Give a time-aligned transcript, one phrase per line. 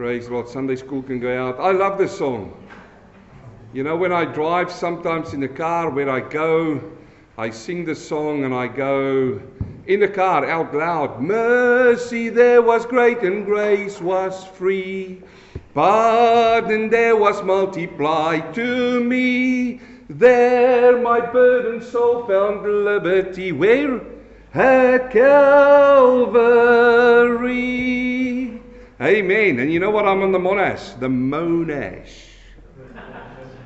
[0.00, 0.48] Praise Lord.
[0.48, 1.60] Sunday school can go out.
[1.60, 2.56] I love this song.
[3.74, 6.80] You know, when I drive sometimes in the car where I go,
[7.36, 9.42] I sing the song and I go
[9.86, 11.20] in the car out loud.
[11.20, 15.22] Mercy there was great and grace was free.
[15.74, 19.82] Pardon there was multiplied to me.
[20.08, 23.52] There my burdened soul found liberty.
[23.52, 24.00] Where?
[24.54, 26.40] At Calvary.
[29.00, 29.58] Amen.
[29.58, 30.06] And you know what?
[30.06, 30.98] I'm on the Monash.
[31.00, 32.10] The Monash.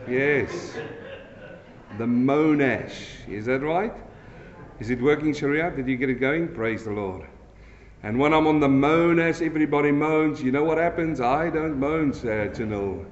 [0.09, 0.75] Yes.
[1.99, 3.29] The Monash.
[3.29, 3.93] Is that right?
[4.79, 5.73] Is it working, Sharia?
[5.75, 6.55] Did you get it going?
[6.55, 7.27] Praise the Lord.
[8.05, 10.41] And when I'm on the Monash, everybody moans.
[10.43, 11.21] You know what happens?
[11.21, 13.05] I don't moan, uh, Janelle.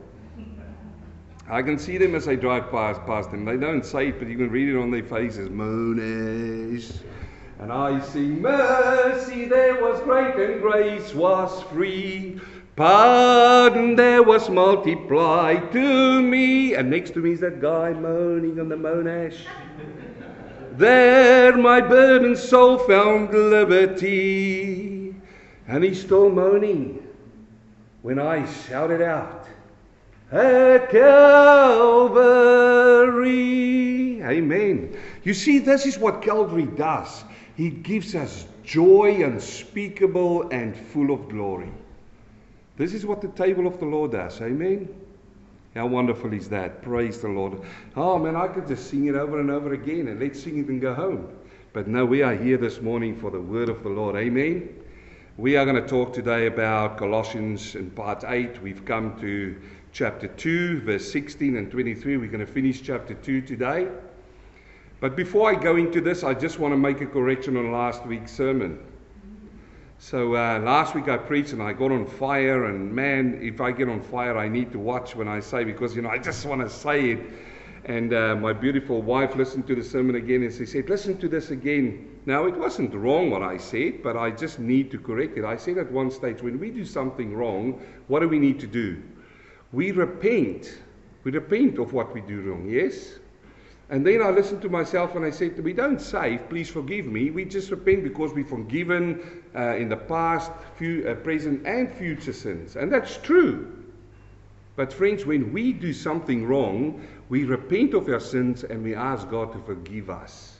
[1.48, 3.44] I can see them as I drive past, past them.
[3.44, 5.48] They don't say it, but you can read it on their faces.
[5.48, 7.02] Monash.
[7.62, 12.40] And I sing, Mercy there was great and grace was free.
[12.74, 16.74] Pardon there was multiplied to me.
[16.74, 19.46] And next to me is that guy moaning on the Monash.
[20.72, 25.14] There my burdened soul found liberty.
[25.68, 27.06] And he's still moaning
[28.00, 29.46] when I shouted out,
[30.32, 32.10] At Calvary.
[34.20, 34.98] Amen.
[35.22, 37.22] You see, this is what Calvary does.
[37.56, 41.70] He gives us joy unspeakable and full of glory.
[42.76, 44.40] This is what the table of the Lord does.
[44.40, 44.88] Amen.
[45.74, 46.82] How wonderful is that?
[46.82, 47.60] Praise the Lord.
[47.96, 50.66] Oh man, I could just sing it over and over again and let's sing it
[50.68, 51.28] and go home.
[51.72, 54.16] But no, we are here this morning for the word of the Lord.
[54.16, 54.68] Amen.
[55.38, 58.60] We are going to talk today about Colossians in part 8.
[58.62, 59.58] We've come to
[59.92, 62.18] chapter 2, verse 16 and 23.
[62.18, 63.88] We're going to finish chapter 2 today.
[65.02, 68.06] But before I go into this, I just want to make a correction on last
[68.06, 68.78] week's sermon.
[69.98, 73.72] So uh, last week I preached and I got on fire, and man, if I
[73.72, 76.46] get on fire, I need to watch when I say because you know I just
[76.46, 77.18] want to say it.
[77.84, 81.28] And uh, my beautiful wife listened to the sermon again and she said, Listen to
[81.28, 82.20] this again.
[82.24, 85.44] Now, it wasn't wrong what I said, but I just need to correct it.
[85.44, 88.68] I said at one stage, when we do something wrong, what do we need to
[88.68, 89.02] do?
[89.72, 90.78] We repent.
[91.24, 93.18] We repent of what we do wrong, yes?
[93.92, 97.30] And then I listened to myself and I said, We don't say, please forgive me.
[97.30, 102.32] We just repent because we've forgiven uh, in the past, few, uh, present, and future
[102.32, 102.74] sins.
[102.76, 103.84] And that's true.
[104.76, 109.28] But, friends, when we do something wrong, we repent of our sins and we ask
[109.28, 110.56] God to forgive us.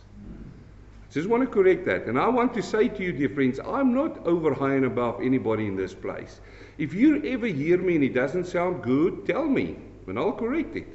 [1.09, 2.05] I Just want to correct that.
[2.05, 5.23] And I want to say to you, dear friends, I'm not over high and above
[5.23, 6.43] anybody in this place.
[6.77, 10.77] If you ever hear me and it doesn't sound good, tell me, and I'll correct
[10.77, 10.87] it.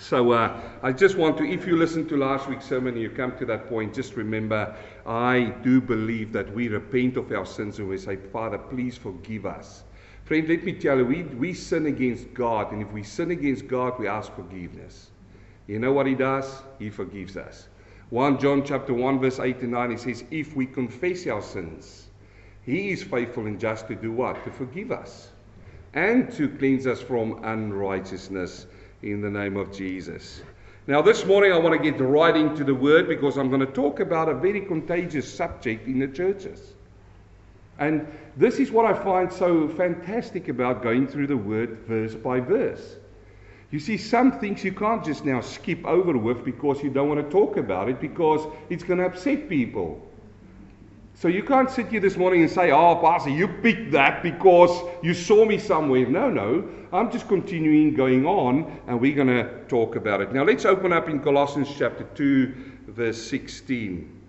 [0.00, 3.10] So uh, I just want to, if you listen to last week's sermon and you
[3.10, 4.74] come to that point, just remember
[5.06, 9.44] I do believe that we repent of our sins and we say, Father, please forgive
[9.44, 9.84] us.
[10.24, 13.68] Friend, let me tell you, we, we sin against God, and if we sin against
[13.68, 15.10] God, we ask forgiveness.
[15.66, 16.62] You know what He does?
[16.78, 17.68] He forgives us.
[18.10, 22.06] 1 John chapter 1, verse 8 and 9, he says, If we confess our sins,
[22.64, 24.42] He is faithful and just to do what?
[24.44, 25.32] To forgive us
[25.94, 28.66] and to cleanse us from unrighteousness
[29.02, 30.42] in the name of Jesus.
[30.86, 33.72] Now, this morning I want to get right into the word because I'm going to
[33.72, 36.74] talk about a very contagious subject in the churches.
[37.78, 42.40] And this is what I find so fantastic about going through the word verse by
[42.40, 42.96] verse.
[43.70, 47.24] You see, some things you can't just now skip over with because you don't want
[47.24, 50.06] to talk about it because it's going to upset people.
[51.22, 54.90] So you can't sit here this morning and say, Oh, Pastor, you picked that because
[55.04, 56.04] you saw me somewhere.
[56.04, 56.68] No, no.
[56.92, 60.32] I'm just continuing going on and we're going to talk about it.
[60.32, 62.54] Now let's open up in Colossians chapter 2,
[62.88, 64.20] verse 16.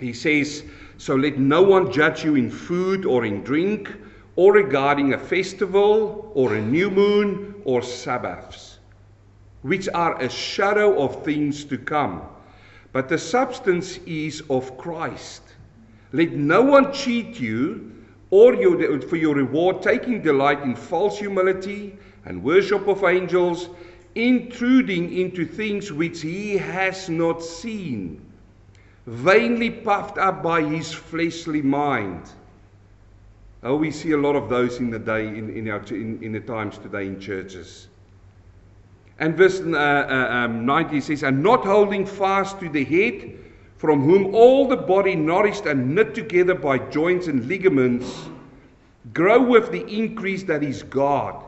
[0.00, 0.64] He says,
[0.98, 3.92] So let no one judge you in food or in drink
[4.34, 8.80] or regarding a festival or a new moon or Sabbaths,
[9.62, 12.22] which are a shadow of things to come.
[12.90, 15.42] But the substance is of Christ.
[16.12, 17.92] Let no one cheat you
[18.30, 23.68] or your, for your reward, taking delight in false humility and worship of angels,
[24.14, 28.20] intruding into things which he has not seen,
[29.06, 32.30] vainly puffed up by his fleshly mind.
[33.62, 36.32] Oh, we see a lot of those in the day, in, in, our, in, in
[36.32, 37.88] the times today in churches.
[39.18, 43.38] And verse uh, uh, um, 90 says, And not holding fast to the head,
[43.80, 48.26] from whom all the body, nourished and knit together by joints and ligaments,
[49.14, 51.42] grow with the increase that is God.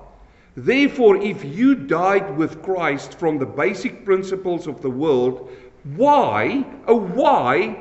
[0.57, 5.51] Therefore, if you died with Christ from the basic principles of the world,
[5.95, 7.77] why, oh, why,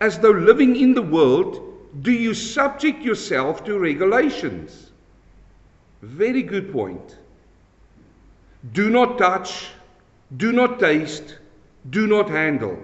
[0.00, 1.62] as though living in the world,
[2.02, 4.90] do you subject yourself to regulations?
[6.02, 7.16] Very good point.
[8.72, 9.68] Do not touch,
[10.36, 11.38] do not taste,
[11.90, 12.76] do not handle,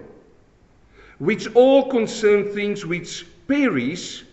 [1.19, 4.25] which all concern things which perish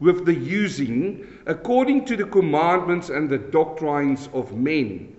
[0.00, 5.14] with the using according to the commandments and the doctrines of men.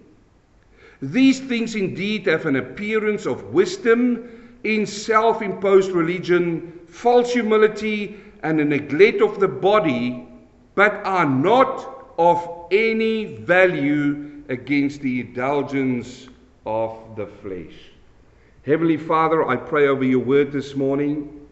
[1.01, 8.59] These things indeed have an appearance of wisdom in self imposed religion, false humility, and
[8.59, 10.27] a neglect of the body,
[10.75, 16.27] but are not of any value against the indulgence
[16.65, 17.92] of the flesh.
[18.65, 21.47] Heavenly Father, I pray over your word this morning.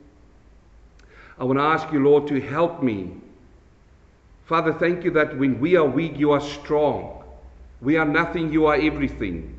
[1.37, 3.11] I want to ask you, Lord, to help me.
[4.45, 7.21] Father, thank you that when we are weak, you are strong.
[7.81, 9.57] We are nothing, you are everything.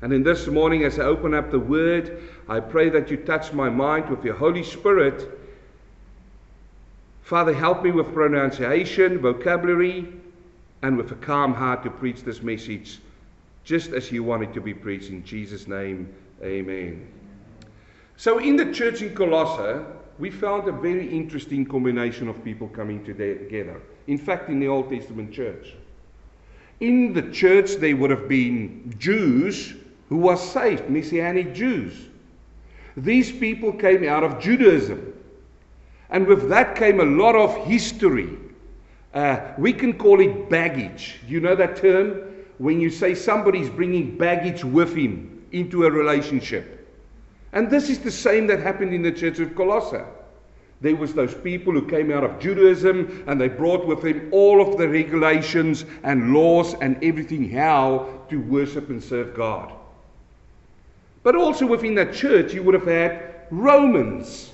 [0.00, 3.52] And in this morning, as I open up the word, I pray that you touch
[3.52, 5.28] my mind with your Holy Spirit.
[7.22, 10.06] Father, help me with pronunciation, vocabulary,
[10.82, 13.00] and with a calm heart to preach this message
[13.64, 15.10] just as you want it to be preached.
[15.10, 17.06] In Jesus' name, amen.
[18.16, 19.84] So, in the church in Colossae,
[20.18, 23.82] we found a very interesting combination of people coming together.
[24.06, 25.74] In fact, in the Old Testament church.
[26.80, 29.74] In the church, there would have been Jews
[30.08, 31.94] who were saved, Messianic Jews.
[32.96, 35.12] These people came out of Judaism.
[36.08, 38.38] And with that came a lot of history.
[39.12, 41.16] Uh, we can call it baggage.
[41.26, 42.22] You know that term?
[42.58, 46.86] When you say somebody's bringing baggage with him into a relationship.
[47.52, 50.04] And this is the same that happened in the church of Colossae.
[50.82, 54.60] There was those people who came out of Judaism and they brought with them all
[54.60, 59.72] of the regulations and laws and everything how to worship and serve God.
[61.22, 64.52] But also within that church you would have had Romans,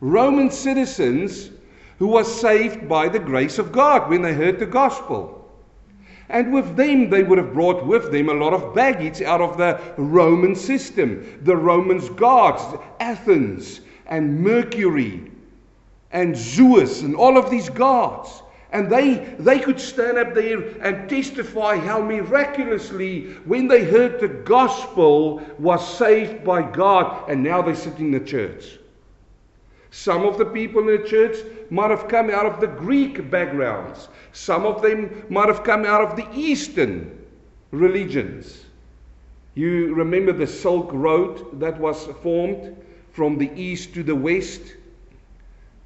[0.00, 1.50] Roman citizens
[1.98, 5.43] who were saved by the grace of God when they heard the gospel.
[6.28, 9.56] And with them, they would have brought with them a lot of baggage out of
[9.58, 11.40] the Roman system.
[11.42, 12.62] The Romans' gods,
[13.00, 15.30] Athens and Mercury
[16.10, 18.42] and Zeus and all of these gods.
[18.72, 24.28] And they, they could stand up there and testify how miraculously, when they heard the
[24.28, 28.78] gospel, was saved by God, and now they sit in the church.
[29.94, 31.36] Some of the people in the church
[31.70, 34.08] might have come out of the Greek backgrounds.
[34.32, 37.16] Some of them might have come out of the Eastern
[37.70, 38.64] religions.
[39.54, 42.76] You remember the Silk Road that was formed
[43.12, 44.62] from the east to the west?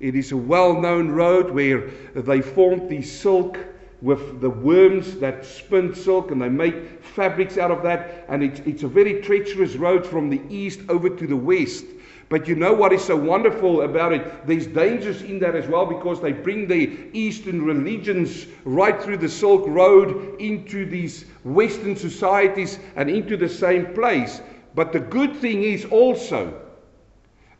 [0.00, 3.58] It is a well known road where they formed the silk
[4.00, 8.24] with the worms that spin silk and they make fabrics out of that.
[8.30, 11.84] And it's, it's a very treacherous road from the east over to the west.
[12.28, 14.46] But you know what is so wonderful about it?
[14.46, 19.28] There's dangers in that as well because they bring the Eastern religions right through the
[19.28, 24.42] Silk Road into these Western societies and into the same place.
[24.74, 26.60] But the good thing is also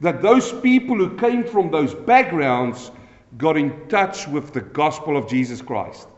[0.00, 2.90] that those people who came from those backgrounds
[3.38, 6.08] got in touch with the gospel of Jesus Christ.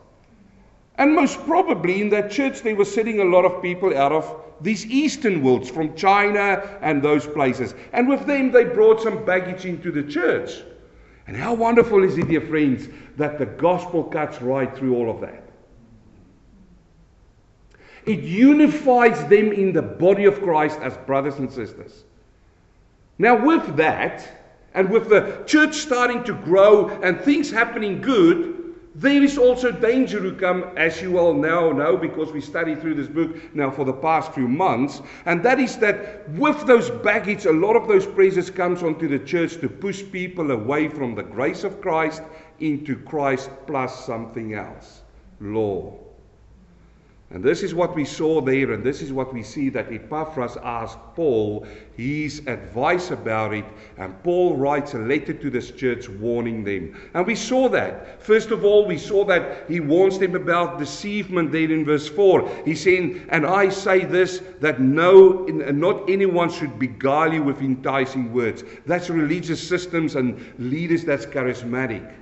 [0.97, 4.43] And most probably in that church, they were sitting a lot of people out of
[4.61, 7.73] these Eastern worlds from China and those places.
[7.93, 10.61] And with them, they brought some baggage into the church.
[11.27, 12.87] And how wonderful is it, dear friends,
[13.17, 15.43] that the gospel cuts right through all of that.
[18.05, 22.03] It unifies them in the body of Christ as brothers and sisters.
[23.19, 24.41] Now, with that,
[24.73, 28.60] and with the church starting to grow and things happening good,
[28.95, 32.95] there is also danger to come, as you all now know, because we studied through
[32.95, 37.45] this book now for the past few months, and that is that with those baggage,
[37.45, 41.23] a lot of those praises comes onto the church to push people away from the
[41.23, 42.21] grace of Christ
[42.59, 45.01] into Christ plus something else,
[45.39, 45.97] law.
[47.33, 50.57] And this is what we saw there, and this is what we see that Epaphras
[50.61, 53.63] asked Paul his advice about it.
[53.97, 56.99] And Paul writes a letter to this church warning them.
[57.13, 58.21] And we saw that.
[58.21, 62.49] First of all, we saw that he warns them about deceivement there in verse 4.
[62.65, 68.33] He's saying, And I say this, that no, not anyone should beguile you with enticing
[68.33, 68.65] words.
[68.85, 72.13] That's religious systems and leaders that's charismatic.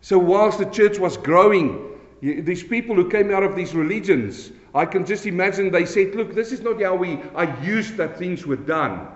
[0.00, 1.93] So, whilst the church was growing,
[2.24, 6.34] these people who came out of these religions, I can just imagine they said, Look,
[6.34, 9.08] this is not how we are used that things were done.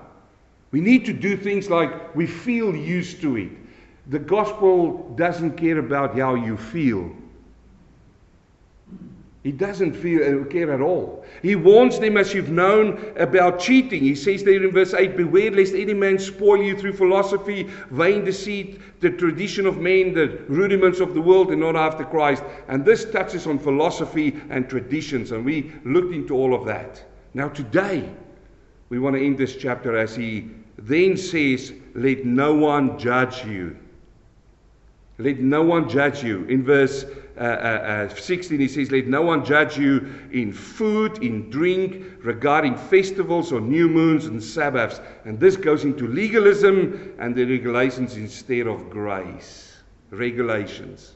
[0.72, 3.50] We need to do things like we feel used to it.
[4.10, 7.10] The gospel doesn't care about how you feel,
[9.48, 11.24] He doesn't feel, uh, care at all.
[11.40, 14.02] He warns them, as you've known, about cheating.
[14.02, 18.26] He says there in verse 8 Beware lest any man spoil you through philosophy, vain
[18.26, 22.44] deceit, the tradition of men, the rudiments of the world, and not after Christ.
[22.68, 27.02] And this touches on philosophy and traditions, and we looked into all of that.
[27.32, 28.06] Now, today,
[28.90, 33.78] we want to end this chapter as he then says, Let no one judge you.
[35.16, 36.44] Let no one judge you.
[36.44, 37.06] In verse
[37.38, 42.04] uh, uh, uh, 16, he says, Let no one judge you in food, in drink,
[42.22, 45.00] regarding festivals or new moons and Sabbaths.
[45.24, 49.76] And this goes into legalism and the regulations instead of grace.
[50.10, 51.14] Regulations.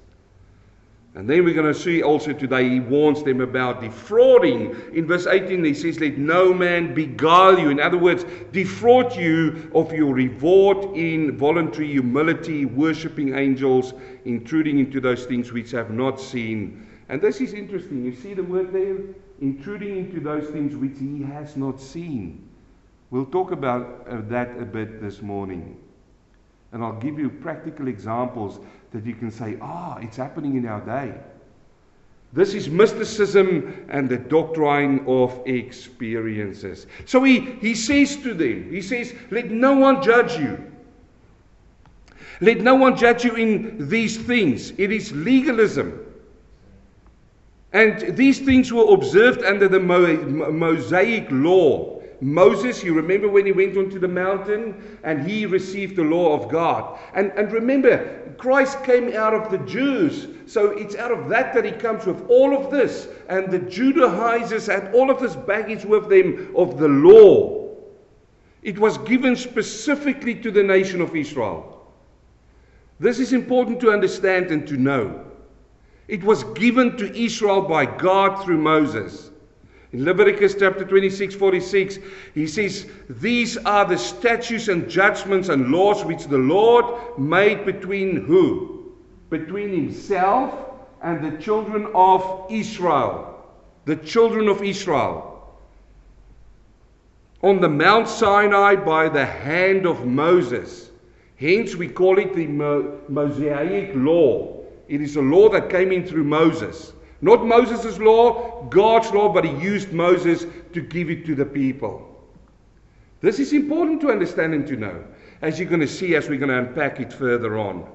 [1.15, 4.75] And then we're going to see also today, he warns them about defrauding.
[4.95, 7.69] In verse 18, he says, Let no man beguile you.
[7.69, 13.93] In other words, defraud you of your reward in voluntary humility, worshipping angels,
[14.25, 16.87] intruding into those things which have not seen.
[17.11, 18.07] And this is interesting.
[18.07, 18.97] You see the word there?
[19.43, 22.49] Intruding into those things which he has not seen.
[23.11, 25.79] We'll talk about uh, that a bit this morning.
[26.73, 28.59] And I'll give you practical examples
[28.93, 31.15] that you can say, ah, it's happening in our day.
[32.33, 36.87] This is mysticism and the doctrine of experiences.
[37.05, 40.73] So he, he says to them, he says, let no one judge you.
[42.41, 44.73] Let no one judge you in these things.
[44.79, 45.99] It is legalism.
[47.75, 52.02] And these things were observed under the Mosaic law.
[52.23, 56.49] Moses, you remember when he went onto the mountain and he received the law of
[56.49, 57.01] God.
[57.15, 60.29] And, and remember, Christ came out of the Jews.
[60.47, 63.09] So it's out of that that he comes with all of this.
[63.29, 67.75] And the Judaizers had all of this baggage with them of the law.
[68.63, 71.93] It was given specifically to the nation of Israel.
[73.01, 75.25] This is important to understand and to know.
[76.07, 79.32] It was given to Israel by God through Moses.
[79.93, 81.99] In Leviticus chapter 26, 46,
[82.35, 88.25] he says, These are the statutes and judgments and laws which the Lord made between
[88.25, 88.95] who?
[89.29, 90.55] Between himself
[91.03, 93.45] and the children of Israel.
[93.85, 95.29] The children of Israel.
[97.43, 100.91] On the Mount Sinai by the hand of Moses.
[101.37, 104.65] Hence, we call it the Mo- Mosaic law.
[104.89, 106.93] It is a law that came in through Moses.
[107.23, 112.09] Not Moses' law, God's law, but he used Moses to give it to the people.
[113.21, 115.05] This is important to understand and to know,
[115.41, 117.89] as you're going to see as we're going to unpack it further on.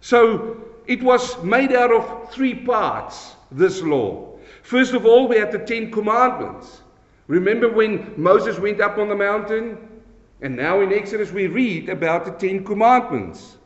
[0.00, 4.38] So, it was made out of three parts, this law.
[4.62, 6.82] First of all, we had the Ten Commandments.
[7.26, 9.76] Remember when Moses went up on the mountain?
[10.40, 13.56] And now in Exodus, we read about the Ten Commandments.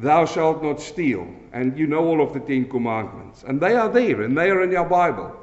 [0.00, 1.28] Thou shalt not steal.
[1.52, 3.44] And you know all of the Ten Commandments.
[3.46, 5.36] And they are there, and they are in our Bible.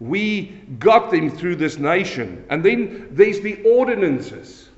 [0.00, 2.44] We got them through this nation.
[2.50, 4.68] And then there's the ordinances.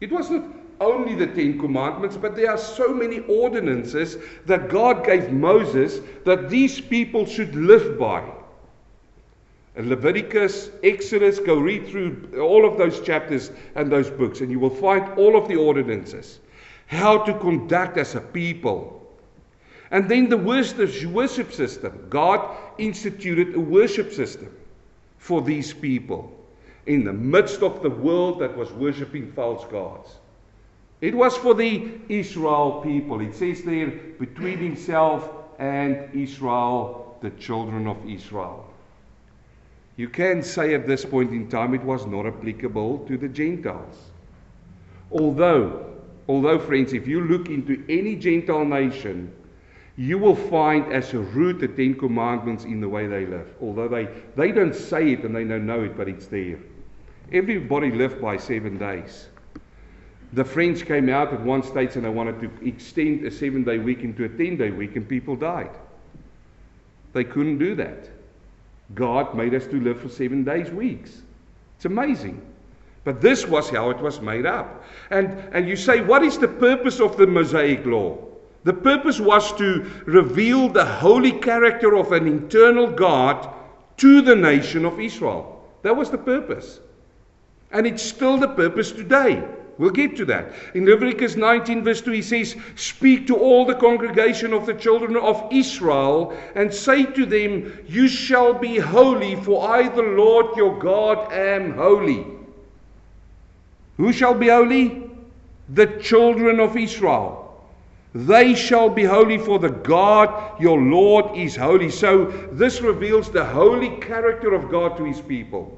[0.00, 5.32] It wasn't only the Ten Commandments, but there are so many ordinances that God gave
[5.32, 8.22] Moses that these people should live by.
[9.78, 14.70] Leviticus, Exodus, go read through all of those chapters and those books, and you will
[14.70, 16.40] find all of the ordinances
[16.86, 18.92] how to conduct as a people.
[19.90, 22.06] And then the worship system.
[22.08, 24.54] God instituted a worship system
[25.18, 26.32] for these people
[26.86, 30.16] in the midst of the world that was worshiping false gods.
[31.00, 33.20] It was for the Israel people.
[33.20, 33.88] It says there,
[34.18, 35.28] between himself
[35.58, 38.64] and Israel, the children of Israel.
[39.96, 43.96] You can say at this point in time it was not applicable to the Gentiles.
[45.10, 45.95] Although
[46.28, 49.32] Although, friends, if you look into any Gentile nation,
[49.96, 53.48] you will find as a root the Ten Commandments in the way they live.
[53.62, 56.58] Although they, they don't say it and they don't know it, but it's there.
[57.32, 59.28] Everybody lived by seven days.
[60.32, 63.78] The French came out at one stage and they wanted to extend a seven day
[63.78, 65.70] week into a 10 day week, and people died.
[67.12, 68.10] They couldn't do that.
[68.94, 71.22] God made us to live for seven days, weeks.
[71.76, 72.40] It's amazing.
[73.06, 74.82] But this was how it was made up.
[75.10, 78.18] And, and you say, what is the purpose of the Mosaic law?
[78.64, 83.48] The purpose was to reveal the holy character of an eternal God
[83.98, 85.64] to the nation of Israel.
[85.82, 86.80] That was the purpose.
[87.70, 89.40] And it's still the purpose today.
[89.78, 90.52] We'll get to that.
[90.74, 95.16] In Leviticus 19, verse 2, he says, Speak to all the congregation of the children
[95.16, 100.76] of Israel and say to them, You shall be holy, for I, the Lord your
[100.80, 102.35] God, am holy.
[103.96, 105.10] Who shall be holy?
[105.70, 107.42] The children of Israel.
[108.14, 111.90] They shall be holy, for the God your Lord is holy.
[111.90, 115.76] So this reveals the holy character of God to his people,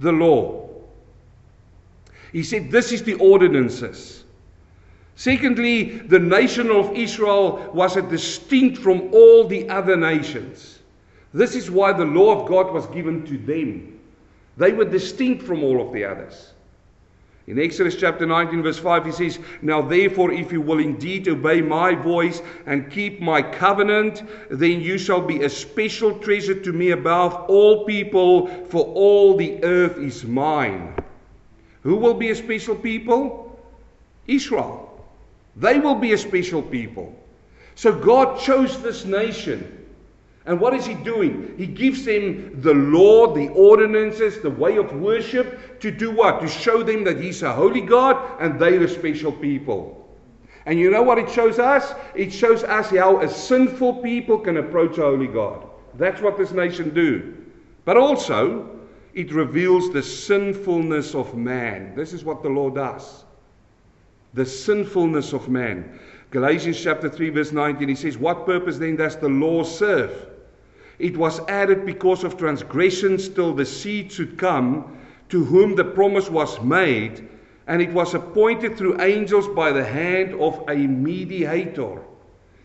[0.00, 0.68] the law.
[2.32, 4.24] He said, This is the ordinances.
[5.14, 10.78] Secondly, the nation of Israel was a distinct from all the other nations.
[11.34, 14.00] This is why the law of God was given to them.
[14.56, 16.52] They were distinct from all of the others.
[17.50, 21.60] In Exodus chapter 19, verse 5, he says, Now therefore, if you will indeed obey
[21.60, 26.92] my voice and keep my covenant, then you shall be a special treasure to me
[26.92, 30.94] above all people, for all the earth is mine.
[31.82, 33.60] Who will be a special people?
[34.28, 35.04] Israel.
[35.56, 37.18] They will be a special people.
[37.74, 39.79] So God chose this nation.
[40.46, 41.54] And what is He doing?
[41.58, 46.40] He gives them the law, the ordinances, the way of worship to do what?
[46.40, 50.08] To show them that He's a holy God and they're special people.
[50.66, 51.94] And you know what it shows us?
[52.14, 55.66] It shows us how a sinful people can approach a holy God.
[55.94, 57.36] That's what this nation do.
[57.84, 58.78] But also,
[59.14, 61.94] it reveals the sinfulness of man.
[61.94, 63.24] This is what the law does.
[64.34, 65.98] The sinfulness of man.
[66.30, 70.29] Galatians chapter 3, verse 19, he says, What purpose then does the law serve?
[71.00, 74.98] It was added because of transgressions till the seed should come,
[75.30, 77.26] to whom the promise was made,
[77.66, 82.02] and it was appointed through angels by the hand of a mediator.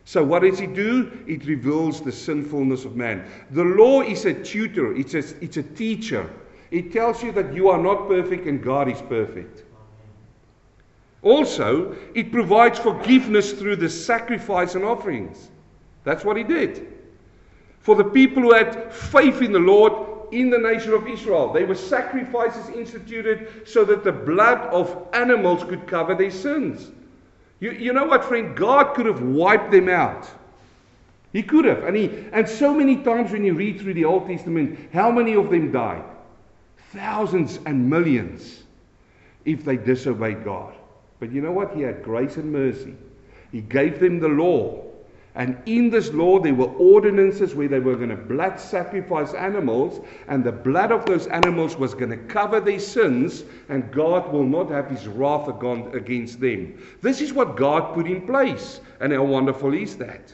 [0.03, 1.17] So, what does it do?
[1.25, 3.25] It reveals the sinfulness of man.
[3.51, 6.29] The law is a tutor, it's a, it's a teacher.
[6.71, 9.63] It tells you that you are not perfect and God is perfect.
[11.21, 15.49] Also, it provides forgiveness through the sacrifice and offerings.
[16.03, 16.95] That's what he did.
[17.85, 21.67] For the people who had faith in the Lord in the nation of Israel, there
[21.67, 26.89] were sacrifices instituted so that the blood of animals could cover their sins.
[27.59, 28.57] You, you know what, friend?
[28.57, 30.27] God could have wiped them out.
[31.31, 31.83] He could have.
[31.83, 35.35] And, he, and so many times when you read through the Old Testament, how many
[35.35, 36.05] of them died?
[36.91, 38.63] Thousands and millions
[39.45, 40.73] if they disobeyed God.
[41.19, 41.75] But you know what?
[41.75, 42.95] He had grace and mercy.
[43.51, 44.84] He gave them the law.
[45.35, 50.05] And in this law, there were ordinances where they were going to blood sacrifice animals,
[50.29, 54.45] and the blood of those animals was going to cover their sins, and God will
[54.45, 56.81] not have his wrath against them.
[57.01, 60.33] This is what God put in place, and how wonderful is that?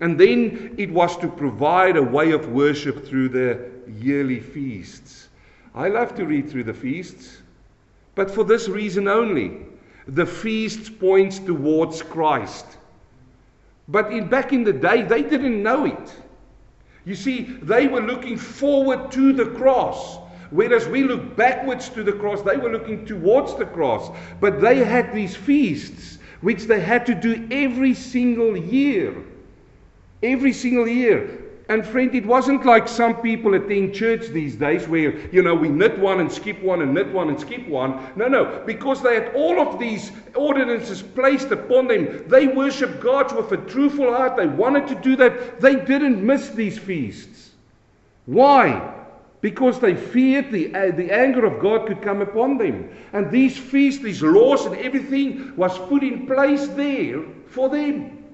[0.00, 5.28] And then it was to provide a way of worship through the yearly feasts.
[5.74, 7.38] I love to read through the feasts.
[8.14, 9.60] But for this reason only.
[10.08, 12.66] The feast points towards Christ.
[13.88, 16.14] But in, back in the day, they didn't know it.
[17.04, 20.18] You see, they were looking forward to the cross.
[20.50, 24.10] Whereas we look backwards to the cross, they were looking towards the cross.
[24.40, 29.14] But they had these feasts, which they had to do every single year.
[30.22, 31.41] Every single year.
[31.72, 35.70] And friend, it wasn't like some people attend church these days where, you know, we
[35.70, 38.12] knit one and skip one and knit one and skip one.
[38.14, 42.28] No, no, because they had all of these ordinances placed upon them.
[42.28, 44.36] They worshiped God with a truthful heart.
[44.36, 45.62] They wanted to do that.
[45.62, 47.52] They didn't miss these feasts.
[48.26, 48.94] Why?
[49.40, 52.94] Because they feared the, uh, the anger of God could come upon them.
[53.14, 58.24] And these feasts, these laws, and everything was put in place there for them.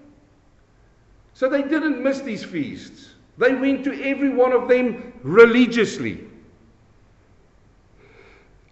[1.34, 3.07] So they didn't miss these feasts.
[3.38, 6.24] They went to every one of them religiously.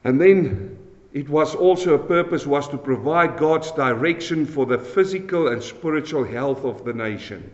[0.02, 0.78] And then
[1.12, 6.24] it was also a purpose was to provide God's direction for the physical and spiritual
[6.24, 7.50] health of the nation.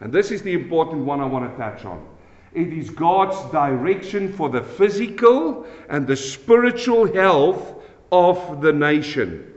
[0.00, 2.06] And this is the important one I want to touch on.
[2.54, 9.53] It is God's direction for the physical and the spiritual health of the nation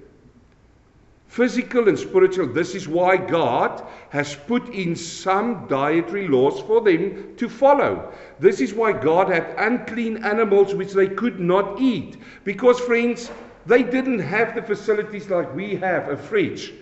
[1.27, 2.47] physical and spiritual.
[2.47, 8.13] This is why God has put in some dietary laws for them to follow.
[8.39, 12.17] This is why God had unclean animals which they could not eat.
[12.43, 13.29] Because, friends,
[13.65, 16.73] they didn't have the facilities like we have a fridge.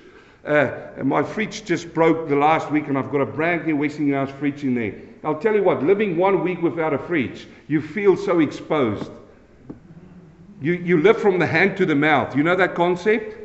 [0.46, 0.70] Uh,
[1.04, 4.64] my fridge just broke the last week, and I've got a brand new Westinghouse fridge
[4.64, 4.94] in there.
[5.24, 9.10] I'll tell you what, living one week without a fridge, you feel so exposed.
[10.62, 12.36] You, you live from the hand to the mouth.
[12.36, 13.45] You know that concept?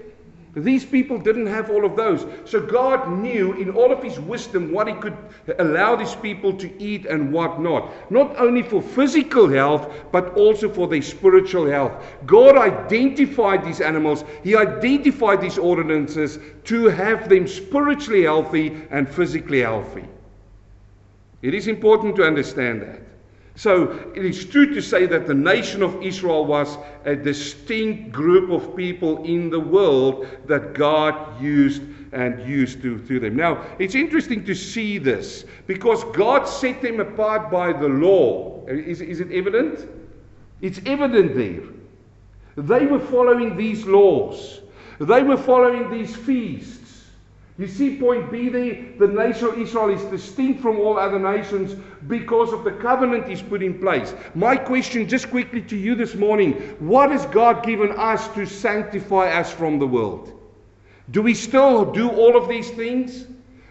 [0.55, 2.27] These people didn't have all of those.
[2.45, 5.17] So God knew in all of his wisdom what he could
[5.61, 8.11] allow these people to eat and what not.
[8.11, 12.05] Not only for physical health, but also for their spiritual health.
[12.27, 19.61] God identified these animals, he identified these ordinances to have them spiritually healthy and physically
[19.61, 20.05] healthy.
[21.43, 23.10] It is important to understand that.
[23.61, 28.49] So it is true to say that the nation of Israel was a distinct group
[28.49, 33.37] of people in the world that God used and used to, to them.
[33.37, 38.64] Now, it's interesting to see this because God set them apart by the law.
[38.66, 39.87] Is, is it evident?
[40.62, 41.61] It's evident there.
[42.57, 44.61] They were following these laws,
[44.99, 46.80] they were following these feasts.
[47.61, 51.77] You see, point B there, the nation of Israel is distinct from all other nations
[52.09, 54.14] because of the covenant he's put in place.
[54.35, 59.38] My question, just quickly to you this morning what has God given us to sanctify
[59.38, 60.40] us from the world?
[61.11, 63.27] Do we still do all of these things?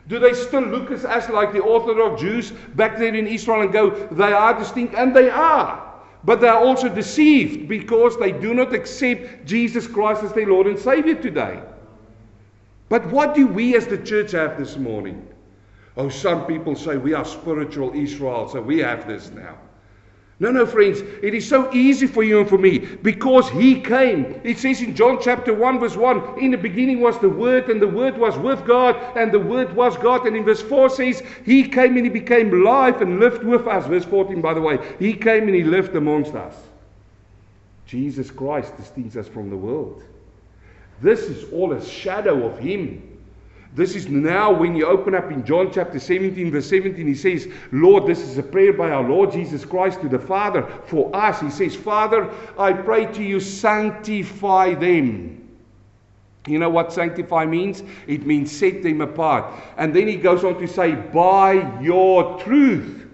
[0.07, 3.73] Do they still look at us like the Orthodox Jews back there in Israel and
[3.73, 4.93] go, they are distinct?
[4.93, 5.95] And they are.
[6.23, 10.67] But they are also deceived because they do not accept Jesus Christ as their Lord
[10.67, 11.63] and Savior today.
[12.89, 15.27] But what do we as the church have this morning?
[15.95, 19.57] Oh, some people say we are spiritual Israel, so we have this now.
[20.41, 24.39] No, no, friends, it is so easy for you and for me because He came.
[24.45, 27.81] It says in John chapter 1, verse 1 In the beginning was the Word, and
[27.81, 30.25] the Word was with God, and the Word was God.
[30.25, 33.85] And in verse 4 says, He came and He became life and lived with us.
[33.87, 36.55] Verse 14, by the way, He came and He lived amongst us.
[37.85, 40.03] Jesus Christ distinguishes us from the world.
[41.01, 43.05] This is all a shadow of Him.
[43.75, 47.47] This is now when you open up in John chapter 17, verse 17, he says,
[47.71, 51.39] Lord, this is a prayer by our Lord Jesus Christ to the Father for us.
[51.39, 55.35] He says, Father, I pray to you, sanctify them.
[56.47, 57.83] You know what sanctify means?
[58.07, 59.53] It means set them apart.
[59.77, 63.08] And then he goes on to say, by your truth.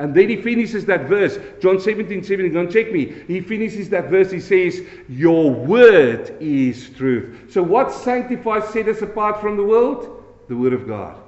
[0.00, 3.22] And then he finishes that verse, John 17, 17, don't check me.
[3.28, 7.52] He finishes that verse, he says, Your word is truth.
[7.52, 10.24] So what sanctifies, set us apart from the world?
[10.48, 11.20] The word of God.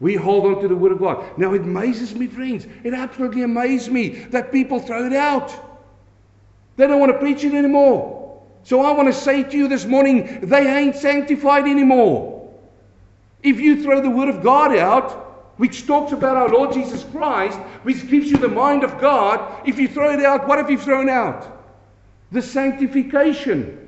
[0.00, 1.38] We hold on to the word of God.
[1.38, 2.66] Now it amazes me, friends.
[2.84, 5.52] It absolutely amazes me that people throw it out.
[6.78, 8.42] They don't want to preach it anymore.
[8.62, 12.50] So I want to say to you this morning, they ain't sanctified anymore.
[13.42, 15.31] If you throw the word of God out,
[15.62, 19.78] which talks about our Lord Jesus Christ, which gives you the mind of God, if
[19.78, 21.70] you throw it out, what have you thrown out?
[22.32, 23.78] The sanctification.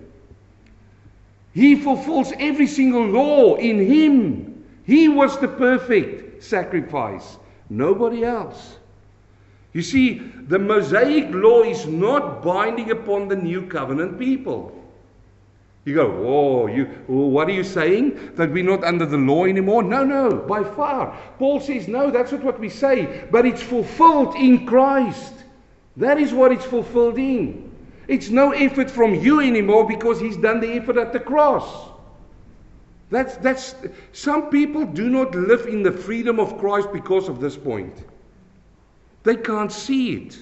[1.53, 4.65] He fulfills every single law in Him.
[4.85, 8.77] He was the perfect sacrifice, nobody else.
[9.73, 14.81] You see, the Mosaic law is not binding upon the new covenant people.
[15.85, 18.35] You go, oh, you, what are you saying?
[18.37, 19.83] That we're not under the law anymore?
[19.83, 21.19] No, no, by far.
[21.39, 25.35] Paul says, no, that's not what we say, but it's fulfilled in Christ.
[25.99, 27.71] That is what it's fulfilled in.
[28.09, 31.91] It's no effort from you anymore because he's done the effort at the cross.
[33.11, 33.75] That's, that's,
[34.13, 38.05] some people do not live in the freedom of Christ because of this point.
[39.23, 40.39] They can't see it.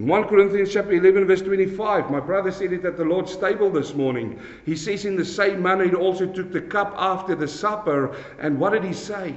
[0.00, 3.68] In 1 Corinthians chapter 11, verse 25, my brother said it at the Lord's table
[3.68, 4.40] this morning.
[4.64, 8.16] He says, In the same manner, he also took the cup after the supper.
[8.38, 9.34] And what did he say?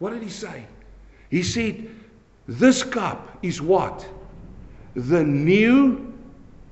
[0.00, 0.66] What did he say?
[1.30, 1.88] He said,
[2.48, 4.04] This cup is what?
[4.96, 6.18] The new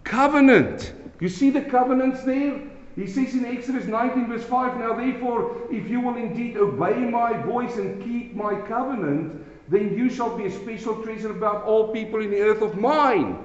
[0.02, 0.92] covenant.
[1.20, 2.60] You see the covenants there?
[2.96, 7.40] He says in Exodus 19, verse 5, Now therefore, if you will indeed obey my
[7.42, 12.20] voice and keep my covenant, then you shall be a special treasure above all people
[12.22, 13.38] in the earth of mine.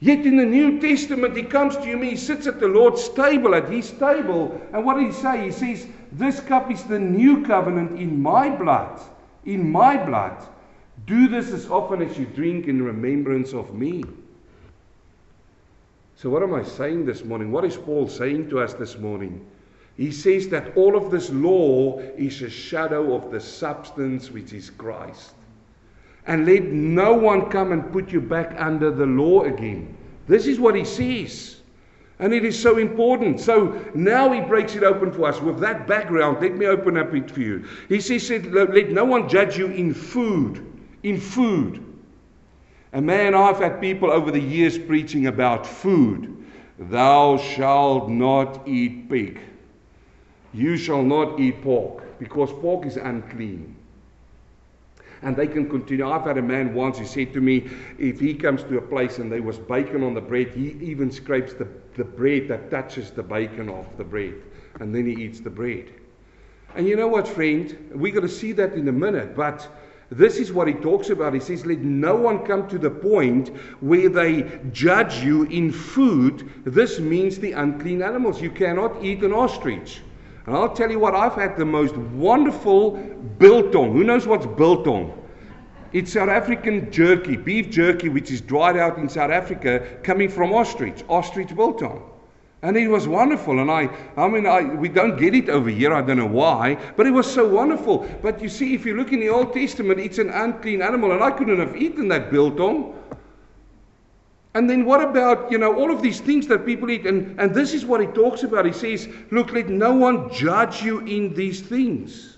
[0.00, 3.54] Yet in the New Testament, he comes to you, he sits at the Lord's table,
[3.54, 5.44] at his table, and what did he say?
[5.44, 9.00] He says, This cup is the new covenant in my blood.
[9.44, 10.36] In my blood.
[11.06, 14.02] Do this as often as you drink in remembrance of me.
[16.16, 17.50] So, what am I saying this morning?
[17.50, 19.44] What is Paul saying to us this morning?
[20.02, 24.68] He says that all of this law is a shadow of the substance which is
[24.68, 25.34] Christ.
[26.26, 29.96] And let no one come and put you back under the law again.
[30.26, 31.60] This is what he says.
[32.18, 33.38] And it is so important.
[33.38, 35.40] So now he breaks it open for us.
[35.40, 37.64] With that background, let me open up it for you.
[37.88, 40.66] He says, Let no one judge you in food.
[41.04, 41.80] In food.
[42.92, 46.44] And man, I've had people over the years preaching about food.
[46.76, 49.38] Thou shalt not eat pig.
[50.52, 53.76] You shall not eat pork, because pork is unclean.
[55.22, 56.08] And they can continue.
[56.08, 59.18] I've had a man once who said to me, if he comes to a place
[59.18, 63.10] and there was bacon on the bread, he even scrapes the, the bread that touches
[63.12, 64.34] the bacon off the bread.
[64.80, 65.88] And then he eats the bread.
[66.74, 67.90] And you know what, friend?
[67.94, 69.36] We're going to see that in a minute.
[69.36, 69.68] But
[70.10, 71.34] this is what he talks about.
[71.34, 73.48] He says, Let no one come to the point
[73.80, 76.50] where they judge you in food.
[76.64, 78.42] This means the unclean animals.
[78.42, 80.00] You cannot eat an ostrich.
[80.46, 82.92] And I'll tell you what, I've had the most wonderful
[83.38, 83.92] biltong.
[83.92, 85.18] Who knows what's biltong?
[85.92, 90.52] It's South African jerky, beef jerky, which is dried out in South Africa, coming from
[90.52, 92.08] ostrich, ostrich biltong.
[92.62, 93.58] And it was wonderful.
[93.60, 95.92] And I, I mean, I, we don't get it over here.
[95.92, 96.76] I don't know why.
[96.96, 98.08] But it was so wonderful.
[98.22, 101.10] But you see, if you look in the Old Testament, it's an unclean animal.
[101.12, 102.94] And I couldn't have eaten that biltong.
[104.54, 107.06] And then what about, you know, all of these things that people eat?
[107.06, 108.66] And, and this is what he talks about.
[108.66, 112.36] He says, look, let no one judge you in these things.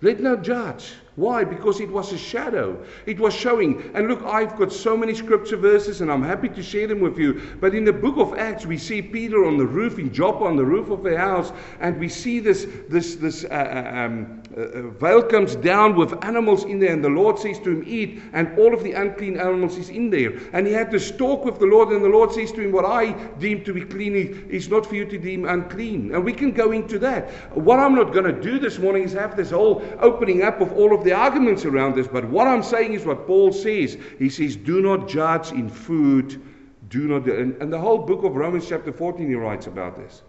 [0.00, 0.94] Let no judge.
[1.16, 1.44] Why?
[1.44, 2.84] Because it was a shadow.
[3.06, 3.90] It was showing.
[3.94, 7.18] And look, I've got so many scripture verses and I'm happy to share them with
[7.18, 7.56] you.
[7.58, 10.56] But in the book of Acts, we see Peter on the roof in Joppa, on
[10.56, 14.60] the roof of the house, and we see this, this, this uh, uh um, uh,
[14.60, 18.22] uh, veil comes down with animals in there, and the Lord says to him, Eat,
[18.32, 20.32] and all of the unclean animals is in there.
[20.52, 22.84] And he had to talk with the Lord, and the Lord says to him, What
[22.84, 24.14] I deem to be clean
[24.48, 26.14] is not for you to deem unclean.
[26.14, 27.30] And we can go into that.
[27.54, 30.72] What I'm not going to do this morning is have this whole opening up of
[30.72, 33.96] all of the arguments around this, but what I'm saying is what Paul says.
[34.18, 36.42] He says, Do not judge in food.
[36.88, 40.22] Do not, and, and the whole book of Romans, chapter 14, he writes about this.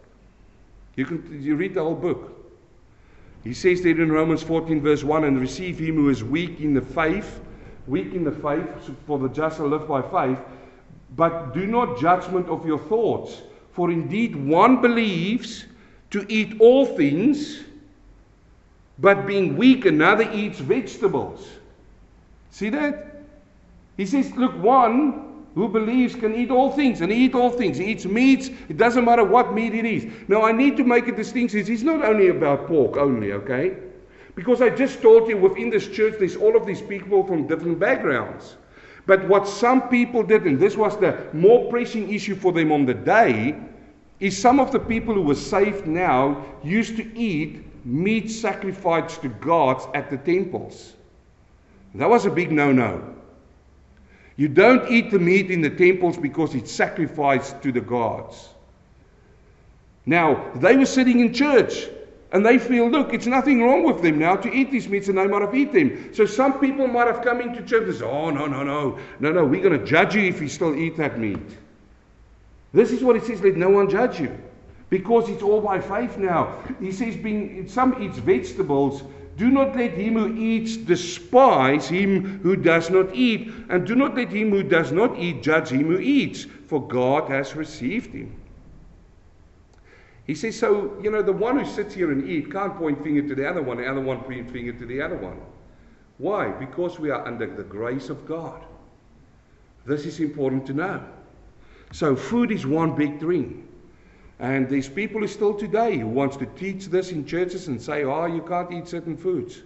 [0.95, 2.33] You can you read the whole book.
[3.43, 6.73] He says there in Romans 14, verse 1, and receive him who is weak in
[6.73, 7.39] the faith,
[7.85, 8.67] weak in the faith,
[9.05, 10.39] for the just shall live by faith,
[11.15, 13.41] but do not judgment of your thoughts.
[13.71, 15.65] For indeed one believes
[16.09, 17.63] to eat all things,
[18.99, 21.47] but being weak, another eats vegetables.
[22.51, 23.23] See that?
[23.97, 27.77] He says, look, one who believes can eat all things, and he eats all things.
[27.77, 28.49] He eats meats.
[28.69, 30.05] It doesn't matter what meat it is.
[30.27, 31.59] Now, I need to make a distinction.
[31.59, 33.77] It's not only about pork only, okay?
[34.35, 37.79] Because I just told you within this church, there's all of these people from different
[37.79, 38.55] backgrounds.
[39.07, 42.85] But what some people did, and this was the more pressing issue for them on
[42.85, 43.55] the day,
[44.19, 49.29] is some of the people who were saved now used to eat meat sacrificed to
[49.29, 50.93] gods at the temples.
[51.95, 53.15] That was a big no no.
[54.35, 58.49] You don't eat the meat in the temples because it's sacrificed to the gods.
[60.05, 61.87] Now, they were sitting in church
[62.33, 65.17] and they feel, look, it's nothing wrong with them now to eat these meats and
[65.17, 66.13] they might have eaten them.
[66.13, 69.31] So some people might have come into church and said, oh, no, no, no, no,
[69.31, 71.57] no, we're going to judge you if you still eat that meat.
[72.73, 74.37] This is what it says, let no one judge you.
[74.89, 76.63] Because it's all by faith now.
[76.79, 79.03] He says, being, some eats vegetables
[79.35, 84.15] do not let him who eats despise him who does not eat, and do not
[84.15, 88.35] let him who does not eat judge him who eats, for God has received him.
[90.25, 93.27] He says, so, you know, the one who sits here and eats can't point finger
[93.27, 95.39] to the other one, the other one point finger to the other one.
[96.17, 96.49] Why?
[96.49, 98.65] Because we are under the grace of God.
[99.85, 101.03] This is important to know.
[101.91, 103.66] So food is one big drink.
[104.39, 108.25] And there's people still today who wants to teach this in churches and say, oh,
[108.25, 109.63] you can't eat certain foods.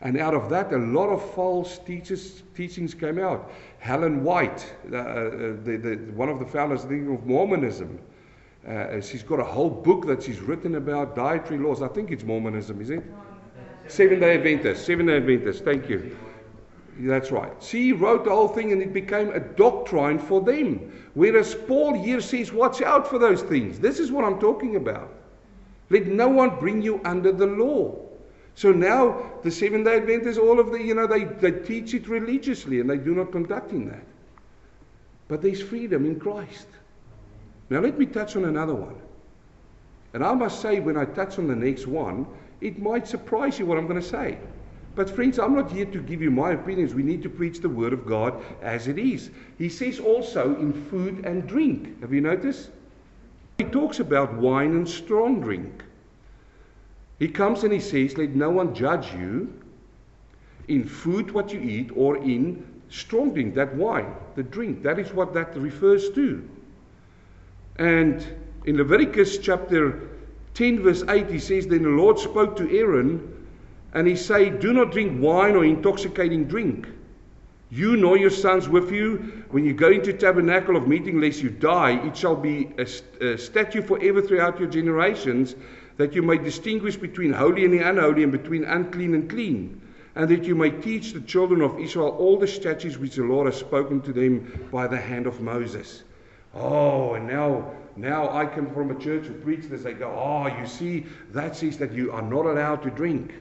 [0.00, 3.50] And out of that, a lot of false teachers, teachings came out.
[3.78, 5.30] Helen White, uh, uh
[5.64, 7.98] the, the, one of the founders of Mormonism,
[8.66, 11.82] uh, she's got a whole book that she's written about dietary laws.
[11.82, 13.04] I think it's Mormonism, is it?
[13.86, 14.84] Seven day Adventist.
[14.84, 15.64] Seven day Adventist.
[15.64, 16.16] Thank you.
[16.98, 17.52] That's right.
[17.62, 20.92] She wrote the whole thing and it became a doctrine for them.
[21.14, 23.78] Whereas Paul here says, watch out for those things.
[23.78, 25.12] This is what I'm talking about.
[25.90, 27.94] Let no one bring you under the law.
[28.54, 32.08] So now the Seventh day Adventists, all of the, you know, they, they teach it
[32.08, 34.04] religiously and they do not conduct in that.
[35.28, 36.66] But there's freedom in Christ.
[37.68, 38.96] Now let me touch on another one.
[40.14, 42.26] And I must say, when I touch on the next one,
[42.62, 44.38] it might surprise you what I'm going to say.
[44.96, 46.94] But, friends, I'm not here to give you my opinions.
[46.94, 49.30] We need to preach the Word of God as it is.
[49.58, 52.00] He says also in food and drink.
[52.00, 52.70] Have you noticed?
[53.58, 55.84] He talks about wine and strong drink.
[57.18, 59.52] He comes and he says, Let no one judge you
[60.68, 64.82] in food, what you eat, or in strong drink, that wine, the drink.
[64.82, 66.48] That is what that refers to.
[67.76, 68.26] And
[68.64, 70.08] in Leviticus chapter
[70.54, 73.35] 10, verse 8, he says, Then the Lord spoke to Aaron
[73.96, 76.86] and he said, Do not drink wine or intoxicating drink.
[77.70, 81.48] You nor your sons with you, when you go into tabernacle of meeting, lest you
[81.48, 82.86] die, it shall be a,
[83.24, 85.54] a statute forever throughout your generations,
[85.96, 89.80] that you may distinguish between holy and the unholy, and between unclean and clean,
[90.14, 93.46] and that you may teach the children of Israel all the statutes which the Lord
[93.46, 96.02] has spoken to them by the hand of Moses.
[96.54, 99.84] Oh, and now now I come from a church who preach this.
[99.84, 103.32] They go, Oh, ah, you see, that says that you are not allowed to drink.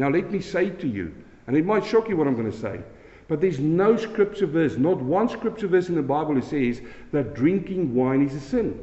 [0.00, 1.14] Now, let me say to you,
[1.46, 2.80] and it might shock you what I'm going to say,
[3.28, 6.80] but there's no scripture verse, not one scripture verse in the Bible that says
[7.12, 8.82] that drinking wine is a sin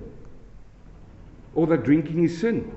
[1.56, 2.72] or that drinking is sin.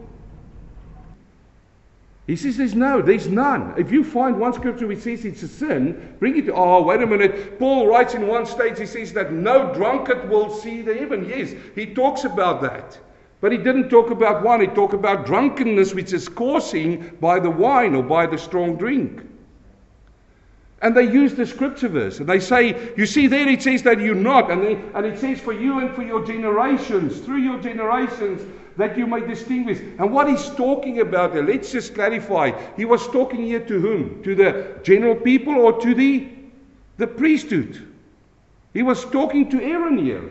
[2.27, 3.75] He says there's no, there's none.
[3.77, 6.49] If you find one scripture which says it's a sin, bring it.
[6.49, 7.59] Oh, wait a minute.
[7.59, 11.29] Paul writes in one stage, he says that no drunkard will see the heaven.
[11.29, 12.99] Yes, he talks about that.
[13.41, 17.51] But he didn't talk about wine, he talked about drunkenness, which is causing by the
[17.51, 19.23] wine or by the strong drink.
[20.83, 24.01] And they use the scripture verse and they say, You see, there it says that
[24.01, 24.51] you're not.
[24.51, 28.43] And, they, and it says, For you and for your generations, through your generations,
[28.77, 29.79] that you may distinguish.
[29.99, 32.53] And what he's talking about there, let's just clarify.
[32.77, 34.23] He was talking here to whom?
[34.23, 36.29] To the general people or to the,
[36.97, 37.87] the priesthood?
[38.73, 40.31] He was talking to Aaron here,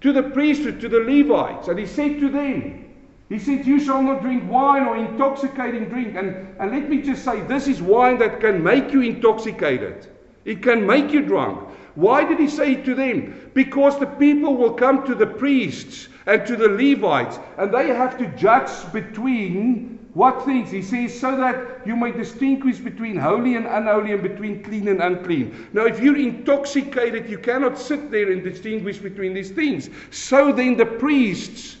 [0.00, 1.68] to the priesthood, to the Levites.
[1.68, 2.84] And he said to them,
[3.28, 6.16] he said, You shall not drink wine or intoxicating drink.
[6.16, 10.06] And, and let me just say, this is wine that can make you intoxicated.
[10.44, 11.68] It can make you drunk.
[11.94, 13.50] Why did he say it to them?
[13.54, 18.16] Because the people will come to the priests and to the Levites, and they have
[18.18, 20.72] to judge between what things?
[20.72, 25.00] He says, so that you may distinguish between holy and unholy and between clean and
[25.00, 25.68] unclean.
[25.72, 29.90] Now, if you're intoxicated, you cannot sit there and distinguish between these things.
[30.10, 31.76] So then the priests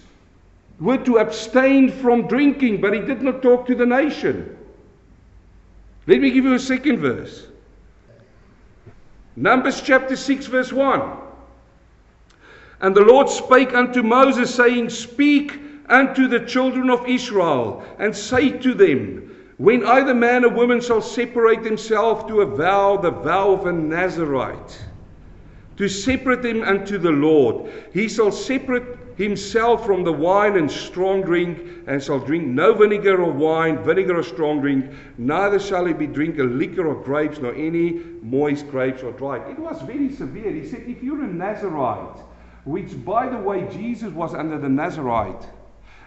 [0.78, 4.56] were to abstain from drinking, but he did not talk to the nation.
[6.06, 7.48] Let me give you a second verse.
[9.34, 11.10] Numbers chapter 6, verse 1.
[12.82, 18.50] And the Lord spake unto Moses, saying, Speak unto the children of Israel, and say
[18.50, 23.52] to them, When either man or woman shall separate himself to a vow, the vow
[23.52, 24.84] of a Nazarite,
[25.76, 31.22] to separate him unto the Lord, he shall separate himself from the wine and strong
[31.22, 34.86] drink, and shall drink no vinegar or wine, vinegar or strong drink,
[35.18, 39.38] neither shall he be drink a liquor or grapes, nor any moist grapes or dry.
[39.50, 40.52] It was very severe.
[40.52, 42.22] He said, If you're a Nazarite,
[42.64, 45.48] which, by the way, Jesus was under the Nazarite,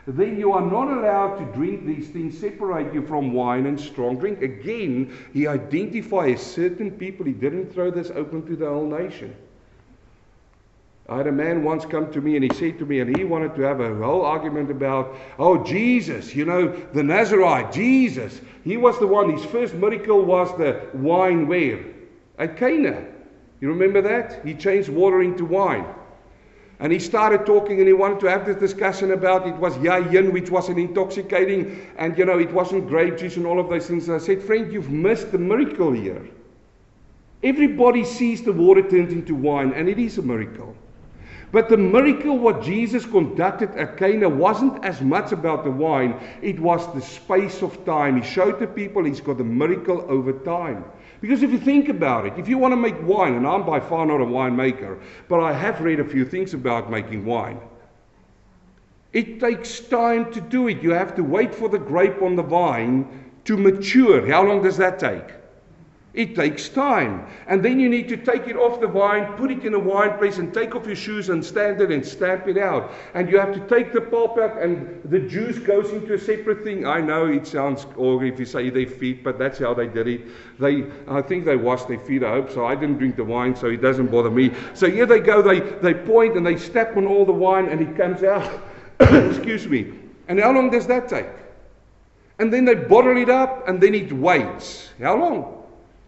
[0.08, 4.18] then you are not allowed to drink these things, separate you from wine and strong
[4.18, 4.42] drink.
[4.42, 7.26] Again, he identifies certain people.
[7.26, 9.36] He didn't throw this open to the whole nation.
[11.08, 13.26] I had a man once come to me and he said to me, and he
[13.26, 18.40] wanted to have a whole argument about, oh, Jesus, you know, the Nazarite, Jesus.
[18.64, 21.84] He was the one, his first miracle was the wine where?
[22.40, 23.06] At Cana.
[23.60, 24.44] You remember that?
[24.46, 25.86] He changed water into wine.
[26.82, 30.34] And he started talking and he wanted to have this discussion about it was yayin,
[30.34, 33.86] which was an intoxicating, and you know, it wasn't grape juice and all of those
[33.86, 34.08] things.
[34.08, 36.28] And I said, friend, you've missed the miracle here.
[37.44, 40.76] Everybody sees the water turned into wine, and it is a miracle.
[41.52, 46.60] But the miracle what Jesus conducted at Cana wasn't as much about the wine, it
[46.60, 48.20] was the space of time.
[48.20, 50.84] He showed the people he's got a miracle over time.
[51.22, 53.80] Because if you think about it, if you want to make wine, and I'm by
[53.80, 57.60] far not a winemaker, but I have read a few things about making wine.
[59.14, 60.82] It takes time to do it.
[60.82, 63.08] You have to wait for the grape on the vine
[63.46, 64.28] to mature.
[64.28, 65.41] How long does that take?
[66.14, 67.26] It takes time.
[67.48, 70.18] And then you need to take it off the vine, put it in a wine
[70.18, 72.92] press, and take off your shoes and stand it and stamp it out.
[73.14, 76.66] And you have to take the pulp out, and the juice goes into a separate
[76.66, 76.86] thing.
[76.86, 80.10] I know it sounds, or if you say their feet, but that's how they did
[80.10, 80.22] it.
[80.60, 82.66] They, I think they washed their feet, I hope so.
[82.66, 84.52] I didn't drink the wine, so it doesn't bother me.
[84.74, 87.80] So here they go, they, they point and they step on all the wine, and
[87.80, 88.62] it comes out.
[89.00, 89.94] Excuse me.
[90.28, 91.28] And how long does that take?
[92.38, 94.90] And then they bottle it up, and then it waits.
[95.00, 95.61] How long?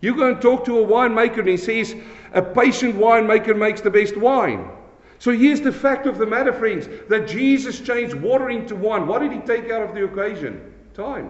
[0.04, 1.96] You go and talk to a winemaker and he says,
[2.34, 4.70] a patient winemaker makes the best wine.
[5.18, 9.08] So here's the fact of the matter, friends, that Jesus changed water into wine.
[9.08, 10.74] What did he take out of the occasion?
[10.94, 11.30] Time.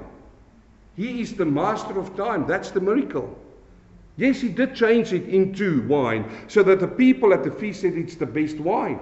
[0.95, 2.47] He is the master of time.
[2.47, 3.37] That's the miracle.
[4.17, 7.93] Yes, he did change it into wine so that the people at the feast said
[7.93, 8.99] it's the best wine.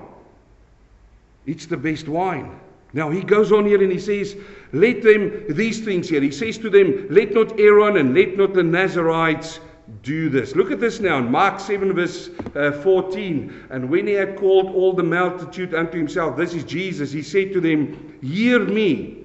[1.45, 2.60] It's the best wine.
[2.93, 4.36] Now he goes on here and he says,
[4.73, 8.54] Let them, these things here, he says to them, Let not Aaron and let not
[8.54, 9.60] the Nazarites
[10.04, 10.56] do this.
[10.56, 13.67] Look at this now in Mark 7, verse uh, 14.
[13.69, 17.54] And when he had called all the multitude unto himself, this is Jesus, he said
[17.54, 19.17] to them, Hear me.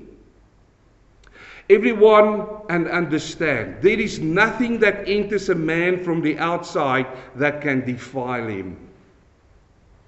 [1.68, 3.82] Everyone and understand.
[3.82, 8.76] There is nothing that enters a man from the outside that can defile him.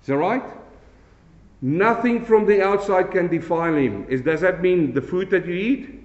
[0.03, 0.45] Is that right?
[1.61, 4.07] Nothing from the outside can defile him.
[4.09, 6.05] Is, does that mean the food that you eat?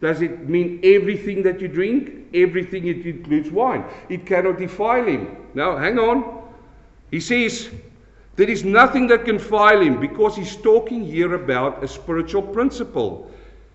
[0.00, 2.28] Does it mean everything that you drink?
[2.34, 3.84] Everything it includes wine.
[4.08, 5.36] It cannot defile him.
[5.54, 6.42] Now, hang on.
[7.10, 7.70] He says,
[8.36, 13.30] there is nothing that can defile him because he's talking here about a spiritual principle.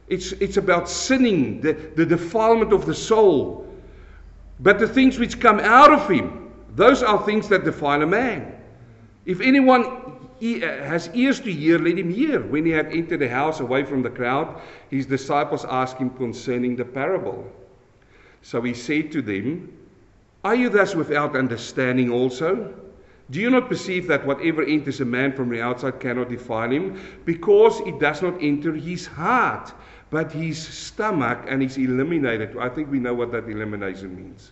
[0.07, 3.67] It's, it's about sinning, the, the defilement of the soul.
[4.59, 8.55] But the things which come out of him, those are things that defile a man.
[9.25, 12.41] If anyone has ears to hear, let him hear.
[12.41, 16.75] When he had entered the house away from the crowd, his disciples asked him concerning
[16.75, 17.49] the parable.
[18.41, 19.71] So he said to them,
[20.43, 22.73] Are you thus without understanding also?
[23.31, 27.01] Do you not perceive that whatever enters a man from the outside cannot defile him,
[27.25, 29.73] because it does not enter his heart,
[30.11, 32.55] but his stomach, and is eliminated?
[32.57, 34.51] I think we know what that elimination means.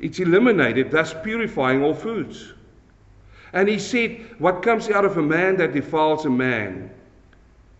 [0.00, 2.54] It's eliminated, thus purifying all foods.
[3.54, 6.90] And he said, What comes out of a man that defiles a man?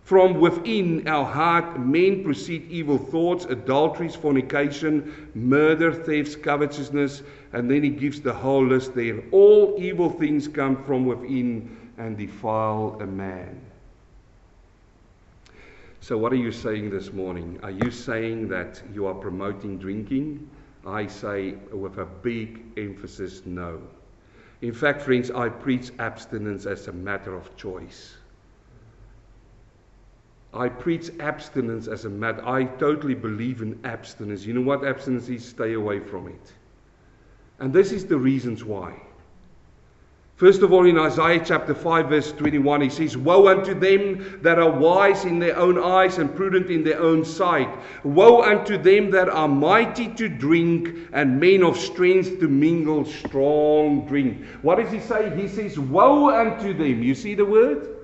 [0.05, 7.23] From within our heart, men proceed evil thoughts, adulteries, fornication, murder, thefts, covetousness,
[7.53, 9.23] and then he gives the whole list there.
[9.33, 13.61] All evil things come from within and defile a man.
[16.01, 17.59] So, what are you saying this morning?
[17.63, 20.49] Are you saying that you are promoting drinking?
[20.87, 23.81] I say with a big emphasis no.
[24.65, 28.17] In fact, friends, I preach abstinence as a matter of choice.
[30.55, 32.43] I preach abstinence as a matter.
[32.49, 34.47] I totally believe in abstinence.
[34.47, 35.45] You know what abstinence is?
[35.45, 36.53] Stay away from it.
[37.59, 38.99] And this is the reasons why.
[40.37, 44.59] First of all, in Isaiah chapter 5, verse 21, he says, Woe unto them that
[44.59, 47.69] are wise in their own eyes and prudent in their own sight.
[48.03, 54.09] Woe unto them that are mighty to drink and men of strength to mingle strong
[54.09, 54.45] drink.
[54.63, 55.33] What does he say?
[55.41, 57.01] He says, Woe unto them.
[57.01, 57.97] You see the word?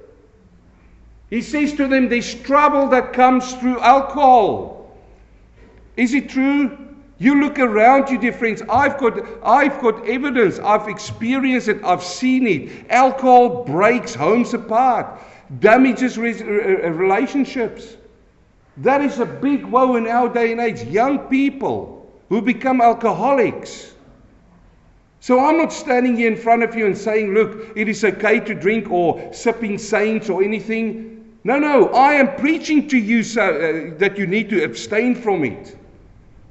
[1.30, 4.96] He says to them, There's trouble that comes through alcohol.
[5.96, 6.89] Is it true?
[7.20, 8.62] You look around you, dear friends.
[8.70, 10.58] I've got, I've got evidence.
[10.58, 11.84] I've experienced it.
[11.84, 12.86] I've seen it.
[12.88, 15.20] Alcohol breaks homes apart,
[15.58, 17.98] damages relationships.
[18.78, 20.82] That is a big woe in our day and age.
[20.84, 23.92] Young people who become alcoholics.
[25.20, 28.40] So I'm not standing here in front of you and saying, look, it is okay
[28.40, 31.38] to drink or sipping saints or anything.
[31.44, 31.88] No, no.
[31.88, 35.76] I am preaching to you so, uh, that you need to abstain from it.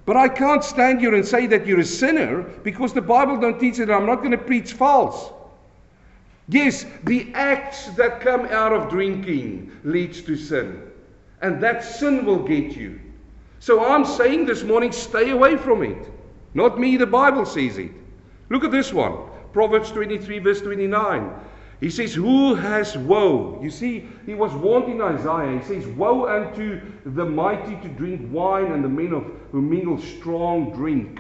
[0.09, 3.59] But I can't stand here and say that you're a sinner because the Bible don't
[3.59, 3.91] teach it.
[3.91, 5.31] I'm not going to preach false.
[6.47, 10.81] Yes, the acts that come out of drinking leads to sin.
[11.43, 12.99] And that sin will get you.
[13.59, 16.11] So I'm saying this morning, stay away from it.
[16.55, 17.91] Not me, the Bible says it.
[18.49, 19.15] Look at this one.
[19.53, 21.31] Proverbs 23, verse 29.
[21.79, 23.59] He says, Who has woe?
[23.61, 25.59] You see, he was warned in Isaiah.
[25.59, 29.99] He says, Woe unto the mighty to drink wine and the men of, who mingle
[29.99, 31.19] strong drink.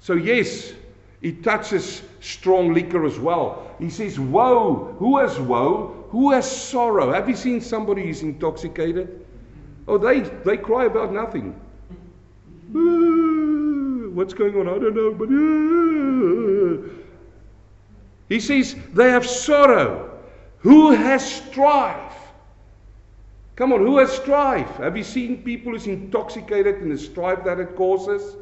[0.00, 0.72] So, yes,
[1.20, 3.74] it touches strong liquor as well.
[3.78, 4.96] He says, Woe!
[4.98, 6.06] Who has woe?
[6.10, 7.12] Who has sorrow?
[7.12, 9.26] Have you seen somebody who's intoxicated?
[9.86, 11.60] Oh, they, they cry about nothing.
[14.14, 14.68] what's going on?
[14.68, 15.28] I don't know, but.
[18.28, 20.18] He says, They have sorrow.
[20.58, 22.12] Who has strife?
[23.56, 24.76] Come on, who has strife?
[24.76, 28.36] Have you seen people who's intoxicated in the strife that it causes?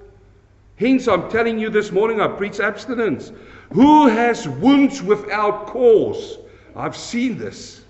[0.77, 3.33] Hence, I'm telling you this morning, I preach abstinence.
[3.73, 6.39] Who has wounds without cause?
[6.75, 7.82] I've seen this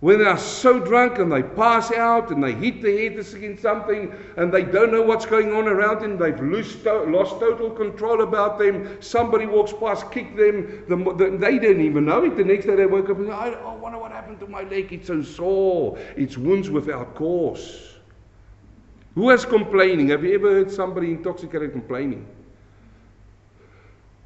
[0.00, 3.62] when they are so drunk and they pass out and they hit their head against
[3.62, 8.22] something and they don't know what's going on around them, they've lost, lost total control
[8.22, 9.02] about them.
[9.02, 12.36] Somebody walks past, kick them, the, the, they didn't even know it.
[12.36, 14.92] The next day they woke up and I oh, wonder what happened to my leg.
[14.92, 15.98] It's so sore.
[16.16, 17.96] It's wounds without cause.
[19.16, 20.10] Who is complaining?
[20.10, 22.24] Have you ever heard somebody intoxicated complaining?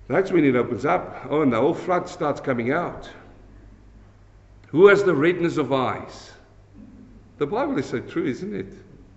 [0.07, 1.29] That's when it opens up.
[1.31, 3.09] Oh, and the whole flood starts coming out.
[4.73, 6.33] Who has the redness of eyes?
[7.39, 8.73] The Bible is so true, isn't it?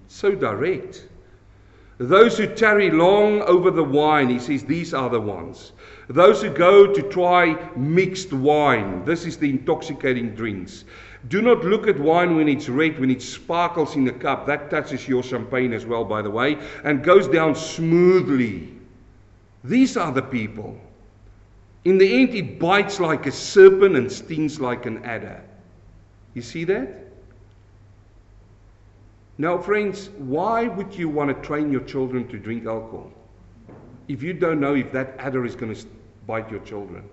[0.07, 1.07] So direct.
[1.97, 5.71] Those who tarry long over the wine, he says, these are the ones.
[6.09, 10.83] Those who go to try mixed wine, this is the intoxicating drinks.
[11.29, 14.45] Do not look at wine when it's red, when it sparkles in the cup.
[14.45, 18.73] That touches your champagne as well, by the way, and goes down smoothly.
[19.63, 20.79] These are the people.
[21.85, 25.41] In the end, it bites like a serpent and stings like an adder.
[26.33, 27.05] You see that?
[29.37, 33.11] Now, friends, why would you want to train your children to drink alcohol
[34.07, 35.85] if you don't know if that adder is going to
[36.25, 37.07] bite your children?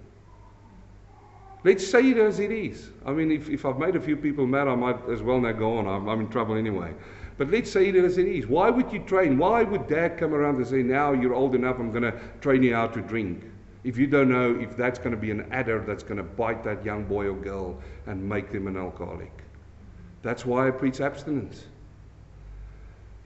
[1.65, 2.91] Let's say it as it is.
[3.05, 5.53] I mean, if, if I've made a few people mad, I might as well now
[5.53, 5.87] go on.
[5.87, 6.93] I'm, I'm in trouble anyway.
[7.37, 8.47] But let's say it as it is.
[8.47, 9.37] Why would you train?
[9.39, 12.63] Why would dad come around and say, now you're old enough, I'm going to train
[12.63, 13.45] you how to drink?
[13.85, 16.63] If you don't know if that's going to be an adder that's going to bite
[16.65, 19.33] that young boy or girl and make them an alcoholic.
[20.23, 21.65] That's why I preach abstinence.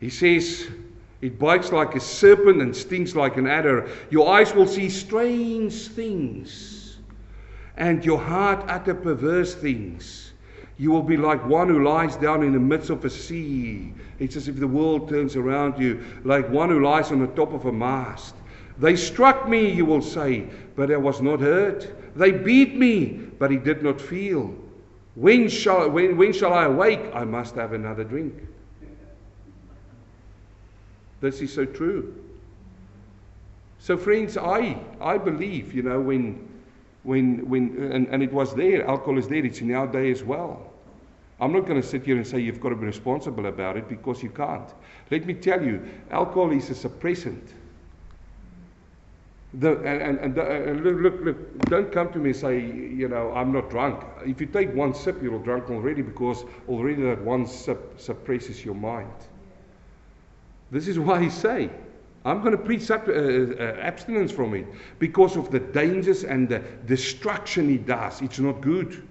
[0.01, 0.69] He says,
[1.21, 3.91] It bites like a serpent and stings like an adder.
[4.11, 6.83] Your eyes will see strange things.
[7.77, 10.33] and your heart utter perverse things.
[10.79, 13.93] You will be like one who lies down in the midst of a sea.
[14.19, 17.53] It's as if the world turns around you, like one who lies on the top
[17.53, 18.35] of a mast.
[18.79, 22.17] They struck me, you will say, but I was not hurt.
[22.17, 23.07] They beat me,
[23.39, 24.55] but he did not feel.
[25.15, 27.01] When shall, when, when shall I awake?
[27.15, 28.35] I must have another drink.
[31.21, 32.15] This is so true.
[33.79, 36.47] So, friends, I, I believe, you know, when,
[37.03, 40.23] when, when and, and it was there, alcohol is there, it's in our day as
[40.23, 40.73] well.
[41.41, 43.89] I'm not going to sit here and say you've got to be responsible about it
[43.89, 44.69] because you can't.
[45.11, 47.53] Let me tell you, alcohol is a suppressant.
[49.59, 53.33] The, and and, and look, look, look, don't come to me and say, you know,
[53.33, 54.05] I'm not drunk.
[54.25, 58.75] If you take one sip, you're drunk already because already that one sip suppresses your
[58.75, 59.15] mind.
[60.71, 61.71] This is why I say,
[62.27, 64.67] I'm going to preach uh, uh, abstinence from it
[64.99, 68.21] because of the dangers and the destruction it does.
[68.21, 69.09] It's not good.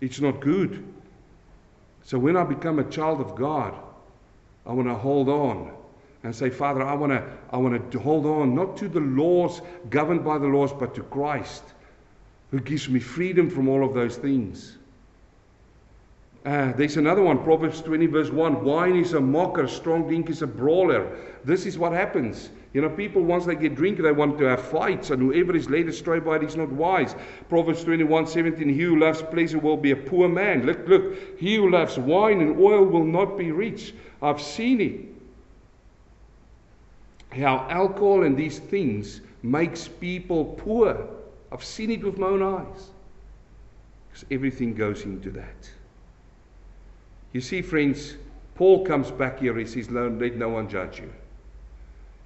[0.00, 0.84] It's not good.
[2.02, 3.74] So when I become a child of God,
[4.66, 5.72] I want to hold on
[6.24, 9.60] and say, Father, I want to, I want to hold on not to the laws
[9.90, 11.64] governed by the laws, but to Christ,
[12.50, 14.78] who gives me freedom from all of those things.
[16.44, 18.64] Uh, there's another one, Proverbs 20, verse 1.
[18.64, 21.16] Wine is a mocker, strong drink is a brawler.
[21.44, 22.50] This is what happens.
[22.72, 25.68] You know, people, once they get drunk, they want to have fights, and whoever is
[25.68, 27.14] led astray by it is not wise.
[27.48, 28.68] Proverbs 21, 17.
[28.68, 30.66] He who loves pleasure will be a poor man.
[30.66, 31.38] Look, look.
[31.38, 33.94] He who loves wine and oil will not be rich.
[34.20, 35.11] I've seen it
[37.32, 41.08] how alcohol and these things makes people poor.
[41.50, 42.90] I've seen it with my own eyes.
[44.08, 45.70] Because everything goes into that.
[47.32, 48.16] You see, friends,
[48.54, 49.56] Paul comes back here.
[49.56, 51.12] He says, Let no one judge you.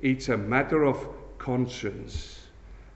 [0.02, 1.06] It's a matter of
[1.38, 2.40] conscience.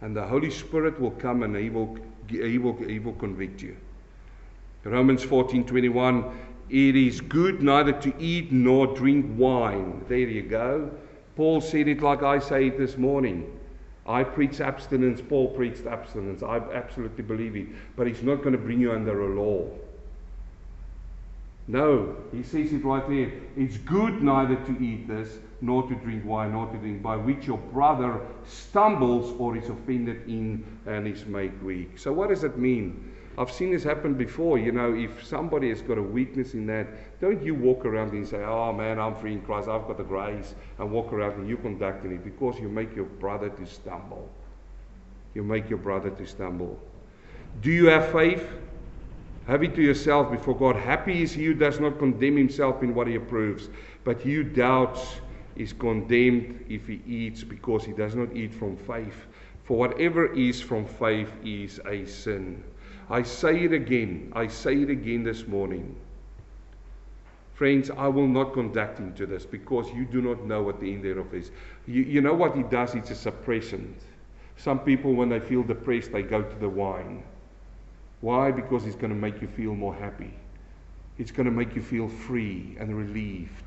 [0.01, 1.99] And the Holy Spirit will come and he will,
[2.29, 3.77] he will, he will convict you.
[4.85, 6.39] Romans 14 21.
[6.71, 10.05] It is good neither to eat nor drink wine.
[10.09, 10.91] There you go.
[11.41, 13.51] Paul said it like I say it this morning.
[14.07, 16.43] I preach abstinence, Paul preached abstinence.
[16.43, 17.69] I absolutely believe it.
[17.97, 19.67] But he's not going to bring you under a law.
[21.67, 23.33] No, he says it right there.
[23.57, 27.47] It's good neither to eat this, nor to drink wine, nor to drink, by which
[27.47, 31.99] your brother stumbles or is offended in and is made weak.
[31.99, 33.15] So, what does it mean?
[33.39, 34.59] I've seen this happen before.
[34.59, 36.87] You know, if somebody has got a weakness in that,
[37.21, 40.05] don't you walk around and say, Oh man, I'm free in Christ, I've got the
[40.05, 44.29] grace, and walk around and you conducting it because you make your brother to stumble.
[45.35, 46.81] You make your brother to stumble.
[47.61, 48.47] Do you have faith?
[49.47, 50.77] Have it to yourself before God.
[50.77, 53.69] Happy is he who does not condemn himself in what he approves,
[54.05, 55.21] but he who doubts
[55.57, 59.27] is condemned if he eats because he does not eat from faith.
[59.65, 62.63] For whatever is from faith is a sin.
[63.11, 64.33] I say it again.
[64.35, 65.97] I say it again this morning.
[67.61, 71.05] Friends, I will not conduct into this because you do not know what the end
[71.05, 71.51] thereof is.
[71.87, 72.95] You, you know what he does?
[72.95, 73.97] It's a suppressant.
[74.57, 77.23] Some people, when they feel depressed, they go to the wine.
[78.23, 78.51] Why?
[78.51, 80.33] Because it's going to make you feel more happy.
[81.19, 83.63] It's going to make you feel free and relieved.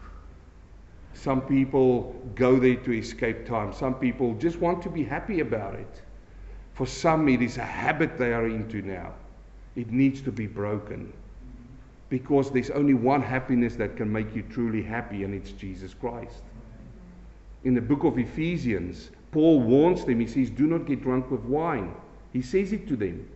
[1.14, 3.72] Some people go there to escape time.
[3.74, 6.02] Some people just want to be happy about it.
[6.74, 9.14] For some, it is a habit they are into now.
[9.76, 11.14] It needs to be broken.
[12.10, 16.44] Because there's only one happiness that can make you truly happy, and it's Jesus Christ.
[17.64, 20.20] In the book of Ephesians, Paul warns them.
[20.20, 21.94] He says, Do not get drunk with wine.
[22.32, 23.28] He says it to them.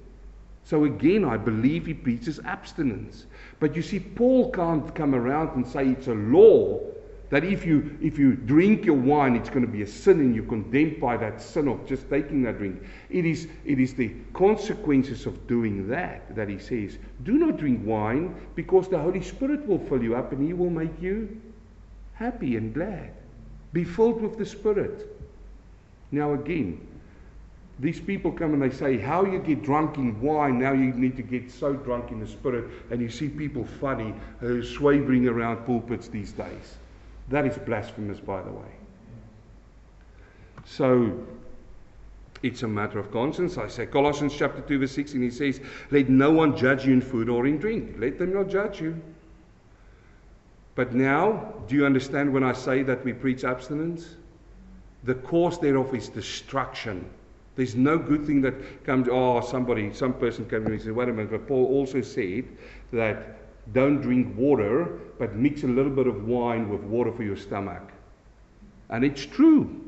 [0.64, 3.26] So again, I believe he preaches abstinence.
[3.60, 6.82] But you see, Paul can't come around and say it's a law
[7.30, 10.36] that if you if you drink your wine, it's going to be a sin, and
[10.36, 12.82] you're condemned by that sin of just taking that drink.
[13.10, 17.82] It is it is the consequences of doing that that he says, do not drink
[17.84, 21.42] wine because the Holy Spirit will fill you up and He will make you
[22.14, 23.12] happy and glad.
[23.74, 25.14] Be filled with the Spirit.
[26.12, 26.88] Now again,
[27.80, 31.16] these people come and they say, How you get drunk in wine, now you need
[31.18, 32.66] to get so drunk in the spirit.
[32.90, 36.78] And you see people funny, uh, swaggering around pulpits these days.
[37.30, 38.72] That is blasphemous, by the way.
[40.66, 41.26] So
[42.44, 43.58] it's a matter of conscience.
[43.58, 45.62] I say Colossians chapter 2, verse 16, he says,
[45.92, 47.96] Let no one judge you in food or in drink.
[47.98, 49.02] Let them not judge you.
[50.76, 54.16] But now, do you understand when I say that we preach abstinence?
[55.04, 57.10] The cause thereof is destruction.
[57.56, 60.92] There's no good thing that comes, oh, somebody, some person came to me and said,
[60.92, 62.46] wait a minute, but Paul also said
[62.94, 63.38] that
[63.74, 67.92] don't drink water, but mix a little bit of wine with water for your stomach.
[68.90, 69.84] And it's true.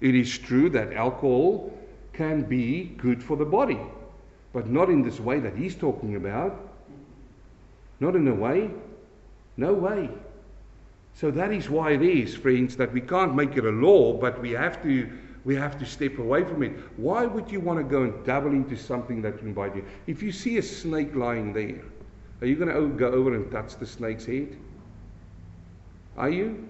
[0.00, 1.72] It is true that alcohol
[2.12, 3.80] can be good for the body.
[4.54, 6.56] but not in this way that he's talking about.
[8.00, 8.70] Not in a way.
[9.56, 10.08] No way.
[11.14, 14.40] So that is why it is, friends, that we can't make it a law, but
[14.40, 15.10] we have to
[15.44, 16.72] we have to step away from it.
[16.96, 19.84] Why would you want to go and dabble into something that can bite you?
[20.06, 21.82] If you see a snake lying there,
[22.40, 24.56] are you going to go over and touch the snake's head?
[26.16, 26.68] Are you?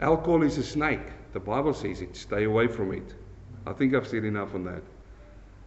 [0.00, 1.00] Alcohol is a snake.
[1.32, 2.16] The Bible says it.
[2.16, 3.14] Stay away from it.
[3.66, 4.82] I think I've said enough on that.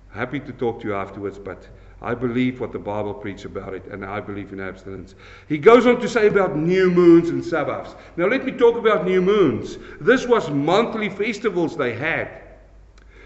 [0.10, 1.68] Happy to talk to you afterwards, but
[2.02, 5.14] I believe what the Bible preaches about it, and I believe in abstinence.
[5.48, 7.96] He goes on to say about new moons and Sabbaths.
[8.18, 9.78] Now, let me talk about new moons.
[10.00, 12.42] This was monthly festivals they had,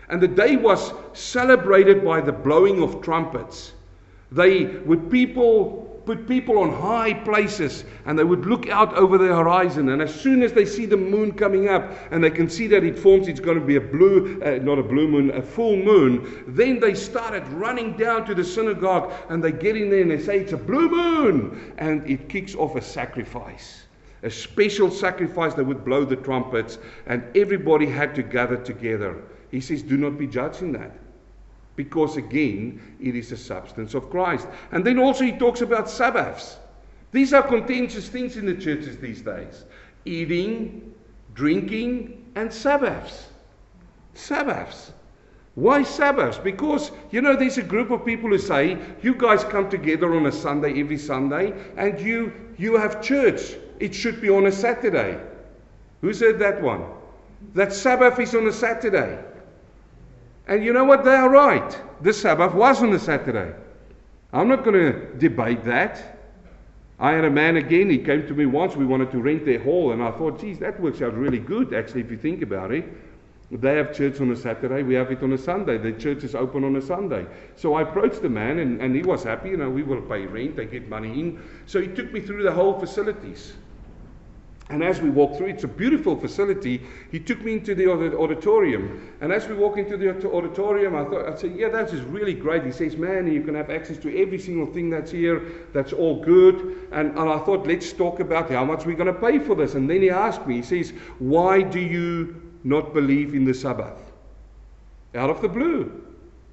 [0.10, 3.74] and the day was celebrated by the blowing of trumpets.
[4.32, 9.28] They would people put people on high places and they would look out over the
[9.28, 9.90] horizon.
[9.90, 12.84] And as soon as they see the moon coming up and they can see that
[12.84, 15.76] it forms, it's going to be a blue, uh, not a blue moon, a full
[15.76, 20.12] moon, then they started running down to the synagogue and they get in there and
[20.12, 21.74] they say, It's a blue moon.
[21.78, 23.84] And it kicks off a sacrifice.
[24.24, 29.22] A special sacrifice that would blow the trumpets, and everybody had to gather together.
[29.52, 30.92] He says, Do not be judged in that
[31.76, 34.48] because again, it is a substance of Christ.
[34.72, 36.58] And then also he talks about Sabbaths.
[37.12, 39.66] These are contentious things in the churches these days
[40.06, 40.94] eating,
[41.34, 43.30] drinking, and Sabbaths.
[44.14, 44.92] Sabbaths.
[45.56, 46.38] Why Sabbaths?
[46.38, 50.26] Because, you know, there's a group of people who say, you guys come together on
[50.26, 53.56] a Sunday, every Sunday, and you, you have church.
[53.80, 55.18] It should be on a Saturday.
[56.02, 56.84] Who said that one?
[57.54, 59.18] That Sabbath is on a Saturday.
[60.48, 61.04] And you know what?
[61.04, 61.82] They are right.
[62.02, 63.54] The Sabbath wasn't a Saturday.
[64.32, 66.16] I'm not going to debate that.
[67.00, 69.60] I had a man again, he came to me once, we wanted to rent their
[69.60, 72.72] hall, and I thought, geez, that works out really good, actually, if you think about
[72.72, 72.86] it.
[73.52, 75.78] They have church on a Saturday, we have it on a Sunday.
[75.78, 77.26] The church is open on a Sunday.
[77.58, 79.50] So I approached the man, and, and he was happy.
[79.50, 81.44] You know, we will pay rent, they get money in.
[81.66, 83.54] So he took me through the whole facilities.
[84.70, 86.82] And as we walk through, it's a beautiful facility.
[87.12, 87.88] He took me into the
[88.18, 89.14] auditorium.
[89.22, 92.34] And as we walk into the auditorium, I thought, I said, yeah, that is really
[92.34, 92.66] great.
[92.66, 95.44] He says, man, you can have access to every single thing that's here.
[95.72, 96.88] That's all good.
[96.92, 99.76] And, and I thought, let's talk about how much we're going to pay for this.
[99.76, 104.14] And then he asked me, he says, why do you not believe in the Sabbath?
[105.14, 106.02] Out of the blue.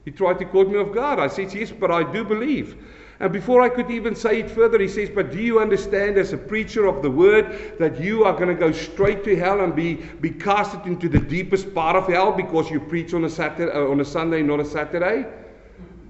[0.05, 1.19] He tried to call me off guard.
[1.19, 2.77] I said, yes, but I do believe.
[3.23, 6.33] And before I could even say it further, he says, But do you understand, as
[6.33, 9.77] a preacher of the word, that you are going to go straight to hell and
[9.77, 13.71] be, be casted into the deepest part of hell because you preach on a, Saturday,
[13.71, 15.25] uh, on a Sunday, not a Saturday?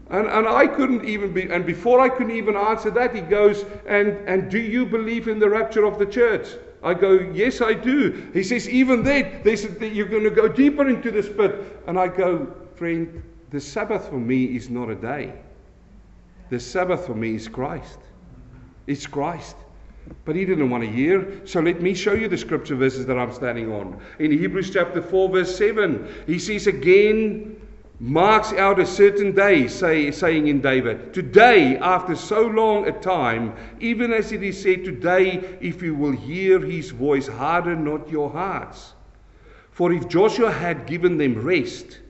[0.08, 3.66] And, and I couldn't even be, and before I couldn't even answer that, he goes,
[3.86, 6.48] and, and do you believe in the rapture of the church?
[6.82, 8.30] I go, Yes, I do.
[8.32, 11.78] He says, Even then, they said that you're going to go deeper into this pit.
[11.86, 15.34] And I go, Friend, the Sabbath for me is not a day.
[16.52, 17.98] The Sabbath for me is Christ.
[18.86, 19.56] It's Christ.
[20.26, 21.40] But he didn't want to hear.
[21.46, 23.98] So let me show you the scripture verses that I'm standing on.
[24.18, 27.58] In Hebrews chapter 4, verse 7, he says again,
[28.00, 33.56] marks out a certain day, say, saying in David, Today, after so long a time,
[33.80, 38.28] even as it is said, Today, if you will hear his voice, harden not your
[38.28, 38.92] hearts.
[39.70, 42.00] For if Joshua had given them rest,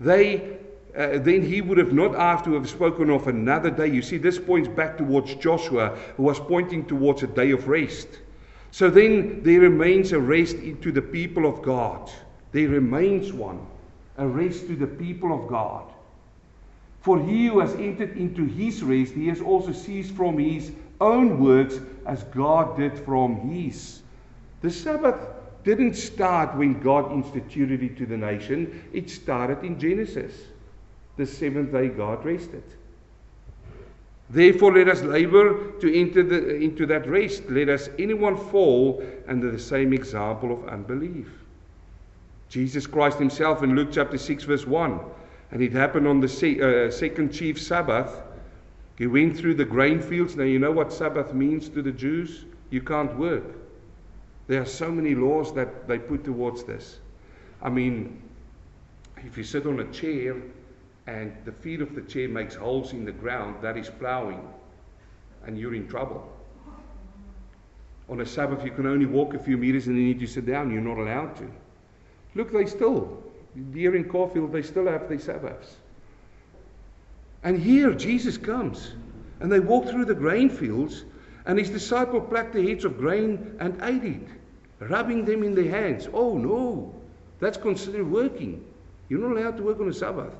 [0.00, 0.58] they
[0.96, 3.88] uh, then he would have not after have spoken of another day.
[3.88, 8.08] You see, this points back towards Joshua, who was pointing towards a day of rest.
[8.70, 12.10] So then there remains a rest to the people of God.
[12.52, 13.66] There remains one,
[14.16, 15.84] a rest to the people of God.
[17.00, 21.38] For he who has entered into his rest, he has also ceased from his own
[21.40, 24.00] works as God did from his.
[24.62, 25.20] The Sabbath
[25.62, 30.32] didn't start when God instituted it to the nation, it started in Genesis.
[31.16, 32.62] The seventh day God rested.
[34.28, 37.48] Therefore, let us labor to enter the, into that rest.
[37.48, 41.28] Let us anyone fall under the same example of unbelief.
[42.48, 45.00] Jesus Christ Himself in Luke chapter 6, verse 1,
[45.52, 48.20] and it happened on the se- uh, second chief Sabbath.
[48.98, 50.36] He went through the grain fields.
[50.36, 52.46] Now, you know what Sabbath means to the Jews?
[52.70, 53.44] You can't work.
[54.48, 56.98] There are so many laws that they put towards this.
[57.62, 58.22] I mean,
[59.18, 60.36] if you sit on a chair
[61.06, 64.40] and the feet of the chair makes holes in the ground, that is plowing,
[65.46, 66.32] and you're in trouble.
[68.08, 70.46] On a Sabbath, you can only walk a few meters and you need to sit
[70.46, 70.72] down.
[70.72, 71.50] You're not allowed to.
[72.34, 73.22] Look, they still,
[73.72, 75.76] here in Caulfield, they still have their Sabbaths.
[77.42, 78.94] And here, Jesus comes,
[79.40, 81.04] and they walk through the grain fields,
[81.46, 84.28] and his disciple plucked the heads of grain and ate it,
[84.80, 86.08] rubbing them in their hands.
[86.12, 86.94] Oh, no,
[87.38, 88.64] that's considered working.
[89.08, 90.32] You're not allowed to work on a Sabbath.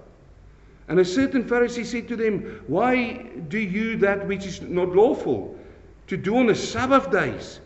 [0.89, 3.15] And a certain Pharisee said to them, Why
[3.49, 5.59] do you that which is not lawful
[6.07, 7.61] to do on the Sabbath days?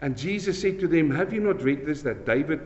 [0.00, 2.60] And Jesus said to them, Have you not read this that David,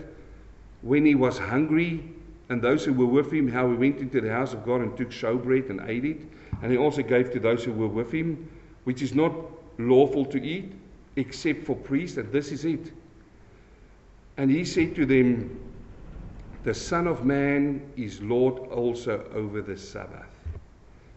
[0.80, 2.02] when he was hungry,
[2.48, 4.96] and those who were with him, how he went into the house of God and
[4.96, 6.20] took showbread and ate it?
[6.62, 8.48] And he also gave to those who were with him,
[8.84, 9.32] which is not
[9.78, 10.72] lawful to eat,
[11.16, 12.92] except for priests, and this is it.
[14.36, 15.58] And he said to them,
[16.64, 20.28] The Son of Man is Lord also over the Sabbath.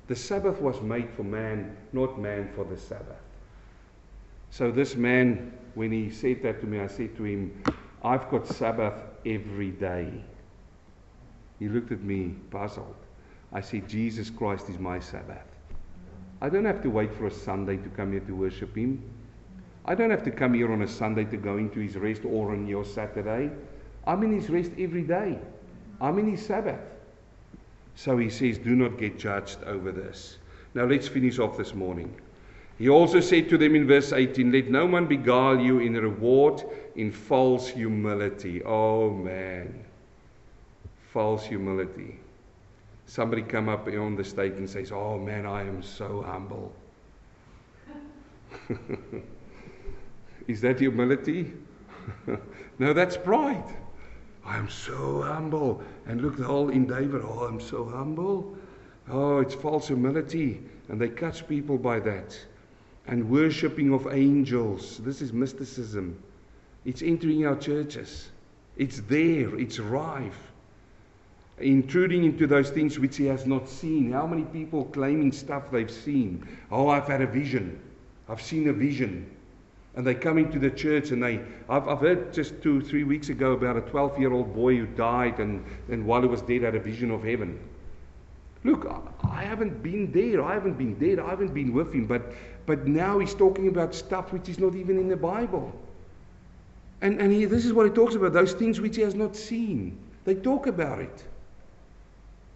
[0.07, 3.21] The Sabbath was made for man, not man for the Sabbath.
[4.49, 7.63] So this man, when he said that to me, I said to him,
[8.03, 10.11] I've got Sabbath every day.
[11.59, 12.95] He looked at me puzzled.
[13.53, 15.45] I said, Jesus Christ is my Sabbath.
[16.41, 19.03] I don't have to wait for a Sunday to come here to worship Him.
[19.85, 22.51] I don't have to come here on a Sunday to go into His rest or
[22.51, 23.51] on your Saturday.
[24.07, 25.37] I'm in His rest every day.
[26.01, 26.79] I'm in His Sabbath.
[27.95, 30.37] So He says, Do not get judged over this.
[30.73, 32.13] Now let's finish off this morning.
[32.77, 36.61] He also said to them in verse 18, Let no one beguile you in reward
[36.95, 38.61] in false humility.
[38.63, 39.85] Oh man.
[41.13, 42.19] False humility.
[43.05, 46.73] Somebody come up on the stage and says, Oh man, I am so humble.
[50.47, 51.53] Is that humility?
[52.79, 53.63] no, that's pride.
[54.45, 55.81] I am so humble.
[56.05, 58.55] And look, the whole in David, oh, I'm so humble.
[59.09, 60.61] Oh, it's false humility.
[60.87, 62.39] And they catch people by that.
[63.07, 64.99] And worshipping of angels.
[64.99, 66.21] This is mysticism.
[66.85, 68.29] It's entering our churches.
[68.77, 69.57] It's there.
[69.57, 70.51] It's rife.
[71.57, 74.11] Intruding into those things which he has not seen.
[74.11, 76.47] How many people claiming stuff they've seen?
[76.69, 77.79] Oh, I've had a vision.
[78.27, 79.34] I've seen a vision.
[79.95, 81.39] And they come into the church and they,
[81.69, 84.85] I've, I've heard just two, three weeks ago about a 12 year old boy who
[84.85, 87.57] died and, and while he was dead had a vision of heaven.
[88.65, 88.91] Look,
[89.23, 90.43] I haven't been there.
[90.43, 91.19] I haven't been dead.
[91.19, 92.07] I haven't been with him.
[92.07, 92.33] But,
[92.65, 95.71] but now he's talking about stuff which is not even in the Bible.
[97.01, 99.35] And, and he, this is what he talks about those things which he has not
[99.35, 99.97] seen.
[100.25, 101.23] They talk about it.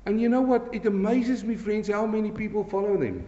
[0.05, 0.67] And you know what?
[0.73, 3.25] It amazes me, friends, how many people follow them.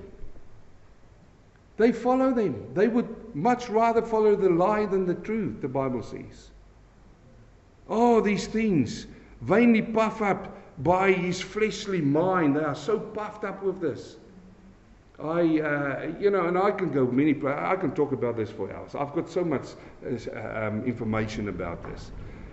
[1.81, 2.67] They follow them.
[2.75, 6.51] They would much rather follow the lie than the truth, the Bible says.
[7.89, 9.07] Oh, these things,
[9.41, 12.55] vainly puffed up by his fleshly mind.
[12.55, 14.17] They are so puffed up with this.
[15.19, 18.71] I, uh, you know, and I can go many, I can talk about this for
[18.71, 18.93] hours.
[18.93, 19.69] I've got so much
[20.05, 22.11] uh, um, information about this.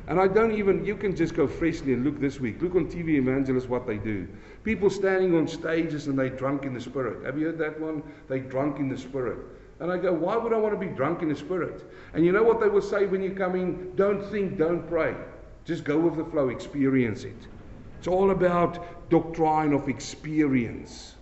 [0.08, 2.62] And I don't even, you can just go freshly and look this week.
[2.62, 4.26] Look on TV evangelists what they do.
[4.64, 7.26] People standing on stages and they're drunk in the spirit.
[7.26, 8.02] Have you heard that one?
[8.26, 9.38] They drunk in the spirit.
[9.80, 11.84] And I go, why would I want to be drunk in the spirit?
[12.14, 13.94] And you know what they will say when you come in?
[13.96, 15.14] Don't think, don't pray.
[15.66, 17.46] Just go with the flow, experience it.
[17.98, 21.16] It's all about doctrine of experience.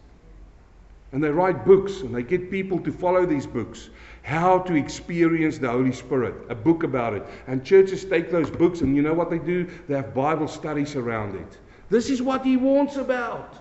[1.11, 3.91] And they write books and they get people to follow these books
[4.27, 7.25] how to experience the Holy Spirit, a book about it.
[7.47, 9.71] And churches take those books, and you know what they do?
[9.87, 11.59] They have Bible studies around it.
[11.91, 13.55] This is what he wants about.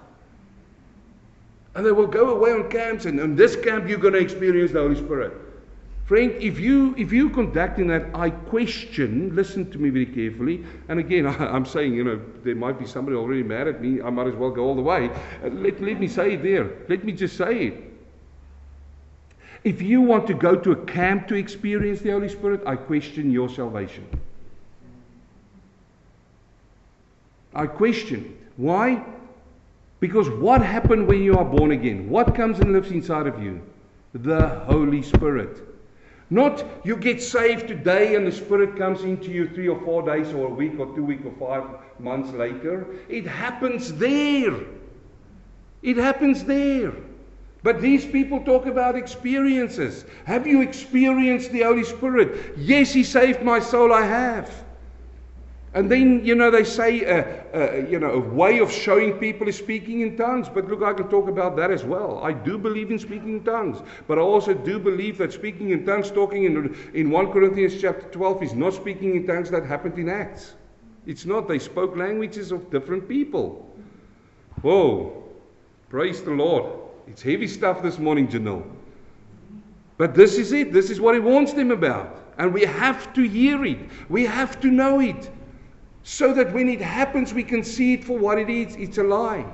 [1.76, 4.72] And they will go away on camps, and in this camp, you're going to experience
[4.72, 5.34] the Holy Spirit.
[6.05, 9.36] Friend, if you if you conducting that, I question.
[9.36, 10.66] Listen to me very carefully.
[10.89, 14.01] And again, I, am saying, you know, there might be somebody already mad at me.
[14.01, 15.11] I might as well go all the way.
[15.43, 16.72] Uh, let let me say it there.
[16.89, 17.94] Let me just say it.
[19.66, 23.32] If you want to go to a camp to experience the Holy Spirit, I question
[23.32, 24.07] your salvation.
[27.55, 28.51] I question it.
[28.57, 29.03] Why?
[29.99, 32.07] Because what happened when you are born again?
[32.07, 33.59] What comes and lives inside of you?
[34.13, 35.57] The Holy Spirit.
[36.30, 40.32] Not you get saved today and the Spirit comes into you three or four days
[40.32, 41.68] or a week or two weeks or five
[41.99, 42.86] months later.
[43.09, 44.59] It happens there.
[45.82, 46.93] It happens there.
[47.66, 50.05] But these people talk about experiences.
[50.26, 52.53] Have you experienced the Holy Spirit?
[52.59, 53.91] Yes, He saved my soul.
[53.91, 54.63] I have.
[55.74, 57.24] And then, you know, they say, uh,
[57.57, 60.47] uh, you know, a way of showing people is speaking in tongues.
[60.47, 62.24] But look, I can talk about that as well.
[62.24, 63.82] I do believe in speaking in tongues.
[64.07, 68.07] But I also do believe that speaking in tongues, talking in, in 1 Corinthians chapter
[68.09, 70.53] 12, is not speaking in tongues that happened in Acts.
[71.07, 71.47] It's not.
[71.47, 73.76] They spoke languages of different people.
[74.61, 75.24] Whoa.
[75.89, 76.84] Praise the Lord.
[77.08, 78.64] It's heavy stuff this morning, Janelle.
[79.97, 80.74] But this is it.
[80.74, 82.22] This is what he warns them about.
[82.38, 83.78] And we have to hear it.
[84.10, 85.30] We have to know it.
[86.03, 88.76] So that when it happens, we can see it for what it is.
[88.76, 89.45] It's a lie.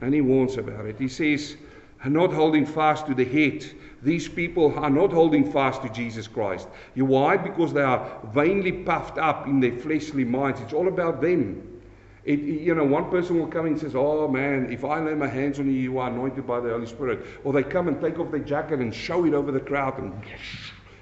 [0.00, 0.98] And he warns about it.
[0.98, 1.56] He says,
[2.04, 3.68] not holding fast to the head.
[4.02, 6.68] These people are not holding fast to Jesus Christ.
[6.94, 7.36] You why?
[7.36, 10.60] Because they are vainly puffed up in their fleshly minds.
[10.60, 11.67] It's all about them.
[12.28, 15.26] It, you know, one person will come and says, "Oh man, if I lay my
[15.26, 18.18] hands on you, you are anointed by the Holy Spirit." Or they come and take
[18.18, 20.12] off their jacket and show it over the crowd, and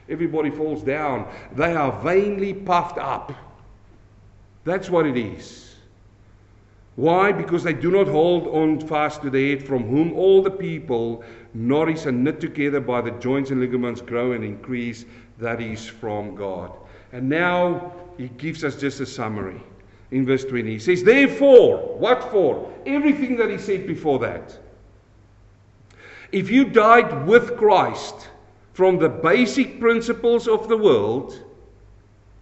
[0.08, 1.28] everybody falls down.
[1.56, 3.32] They are vainly puffed up.
[4.62, 5.74] That's what it is.
[6.94, 7.32] Why?
[7.32, 11.24] Because they do not hold on fast to the head, from whom all the people,
[11.54, 15.04] nourished and knit together by the joints and ligaments, grow and increase.
[15.40, 16.70] That is from God.
[17.12, 19.60] And now he gives us just a summary
[20.10, 20.70] in verse 20.
[20.70, 22.72] He says, Therefore, what for?
[22.86, 24.58] Everything that he said before that.
[26.32, 28.28] If you died with Christ
[28.72, 31.42] from the basic principles of the world,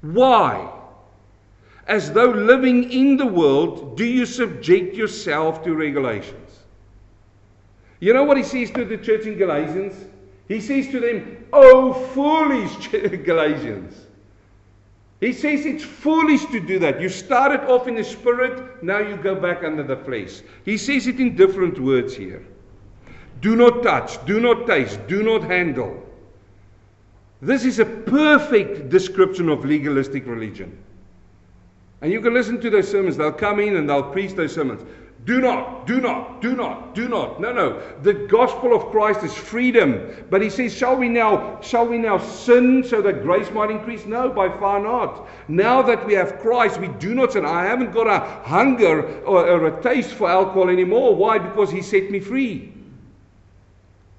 [0.01, 0.71] why?
[1.87, 6.61] As though living in the world, do you subject yourself to regulations?
[8.01, 9.95] You know what he says to the church in Galatians?
[10.49, 12.89] He says to them, Oh, foolish
[13.25, 14.07] Galatians.
[15.21, 17.01] He says it's foolish to do that.
[17.01, 20.43] You started off in the spirit, now you go back under the flesh.
[20.65, 22.45] He says it in different words here.
[23.41, 26.03] Do not touch, do not taste, do not handle.
[27.41, 30.79] This is a perfect description of legalistic religion.
[32.01, 33.17] And you can listen to those sermons.
[33.17, 34.83] They'll come in and they'll preach those sermons.
[35.25, 37.41] Do not, do not, do not, do not.
[37.41, 37.81] No, no.
[38.03, 40.27] The gospel of Christ is freedom.
[40.29, 44.05] But he says, shall we now, shall we now sin so that grace might increase?
[44.05, 45.27] No, by far not.
[45.49, 47.47] Now that we have Christ, we do not sin.
[47.47, 51.15] I haven't got a hunger or, or a taste for alcohol anymore.
[51.15, 51.39] Why?
[51.39, 52.75] Because he set me free.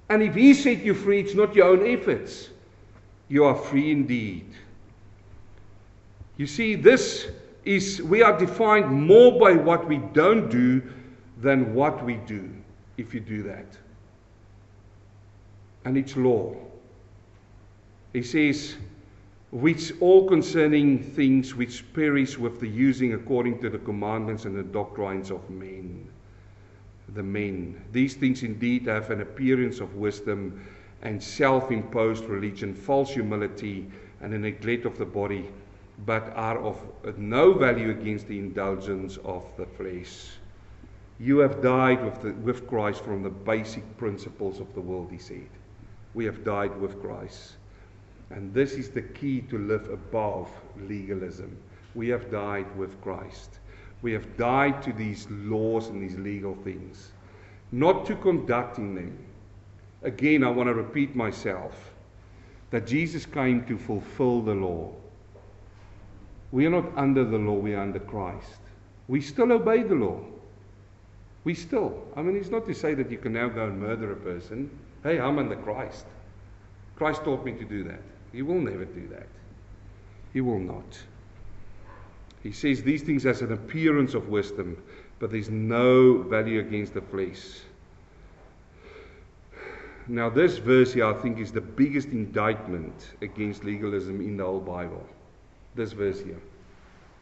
[0.09, 2.49] And if he set you free, it's not your own efforts.
[3.27, 4.49] You are free indeed.
[6.37, 7.27] You see, this
[7.65, 10.81] is we are defined more by what we don't do
[11.41, 12.49] than what we do
[12.97, 13.65] if you do that.
[15.83, 16.55] And it's law.
[18.13, 18.75] He says,
[19.51, 24.63] which all concerning things which perish with the using according to the commandments and the
[24.63, 26.07] doctrines of men.
[27.13, 27.83] The men.
[27.91, 30.65] These things indeed have an appearance of wisdom
[31.01, 33.85] and self imposed religion, false humility,
[34.21, 35.49] and a neglect of the body
[35.99, 36.81] but are of
[37.17, 40.31] no value against the indulgence of the flesh.
[41.19, 45.17] You have died with, the, with Christ from the basic principles of the world, he
[45.17, 45.47] said.
[46.13, 47.53] We have died with Christ.
[48.31, 50.49] And this is the key to live above
[50.87, 51.57] legalism.
[51.93, 53.59] We have died with Christ.
[54.01, 57.11] We have died to these laws and these legal things,
[57.71, 59.17] not to conducting them.
[60.03, 61.93] Again, I want to repeat myself
[62.71, 64.93] that Jesus came to fulfill the law.
[66.51, 68.59] We are not under the law, we are under Christ.
[69.07, 70.19] We still obey the law.
[71.43, 72.07] We still.
[72.15, 74.69] I mean, it's not to say that you can now go and murder a person.
[75.03, 76.05] Hey, I'm under Christ.
[76.95, 78.01] Christ taught me to do that.
[78.31, 79.27] He will never do that.
[80.33, 80.99] He will not.
[82.41, 84.81] He says these things as an appearance of wisdom,
[85.19, 87.59] but there's no value against the flesh.
[90.07, 94.59] Now, this verse here, I think, is the biggest indictment against legalism in the whole
[94.59, 95.07] Bible
[95.75, 96.39] this verse here.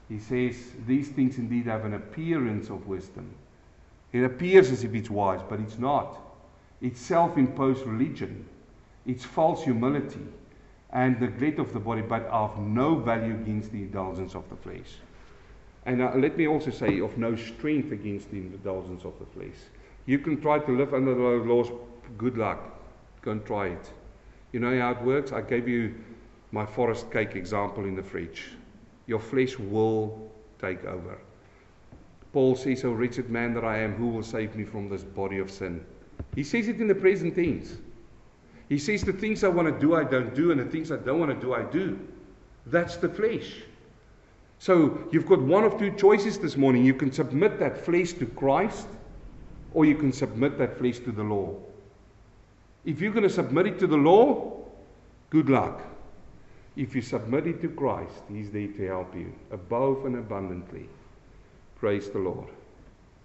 [0.09, 3.33] He says, These things indeed have an appearance of wisdom.
[4.11, 6.19] It appears as if it's wise, but it's not.
[6.81, 8.45] It's self imposed religion,
[9.05, 10.21] it's false humility
[10.91, 14.99] and neglect of the body, but of no value against the indulgence of the flesh.
[15.85, 19.57] And uh, let me also say, of no strength against the indulgence of the flesh.
[20.05, 21.71] You can try to live under the laws,
[22.17, 22.59] good luck.
[23.21, 23.91] Go and try it.
[24.51, 25.31] You know how it works?
[25.31, 25.95] I gave you
[26.53, 28.51] my forest cake example in the fridge.
[29.07, 30.31] Your flesh will
[30.61, 31.17] take over.
[32.31, 35.39] Paul says, O wretched man that I am, who will save me from this body
[35.39, 35.83] of sin?
[36.35, 37.77] He says it in the present tense.
[38.69, 40.97] He says, The things I want to do, I don't do, and the things I
[40.97, 41.99] don't want to do, I do.
[42.67, 43.63] That's the flesh.
[44.59, 46.85] So you've got one of two choices this morning.
[46.85, 48.87] You can submit that flesh to Christ,
[49.73, 51.55] or you can submit that flesh to the law.
[52.85, 54.61] If you're going to submit it to the law,
[55.31, 55.81] good luck.
[56.75, 60.89] If you submit it to Christ, He's there to help you above and abundantly.
[61.75, 62.49] Praise the Lord.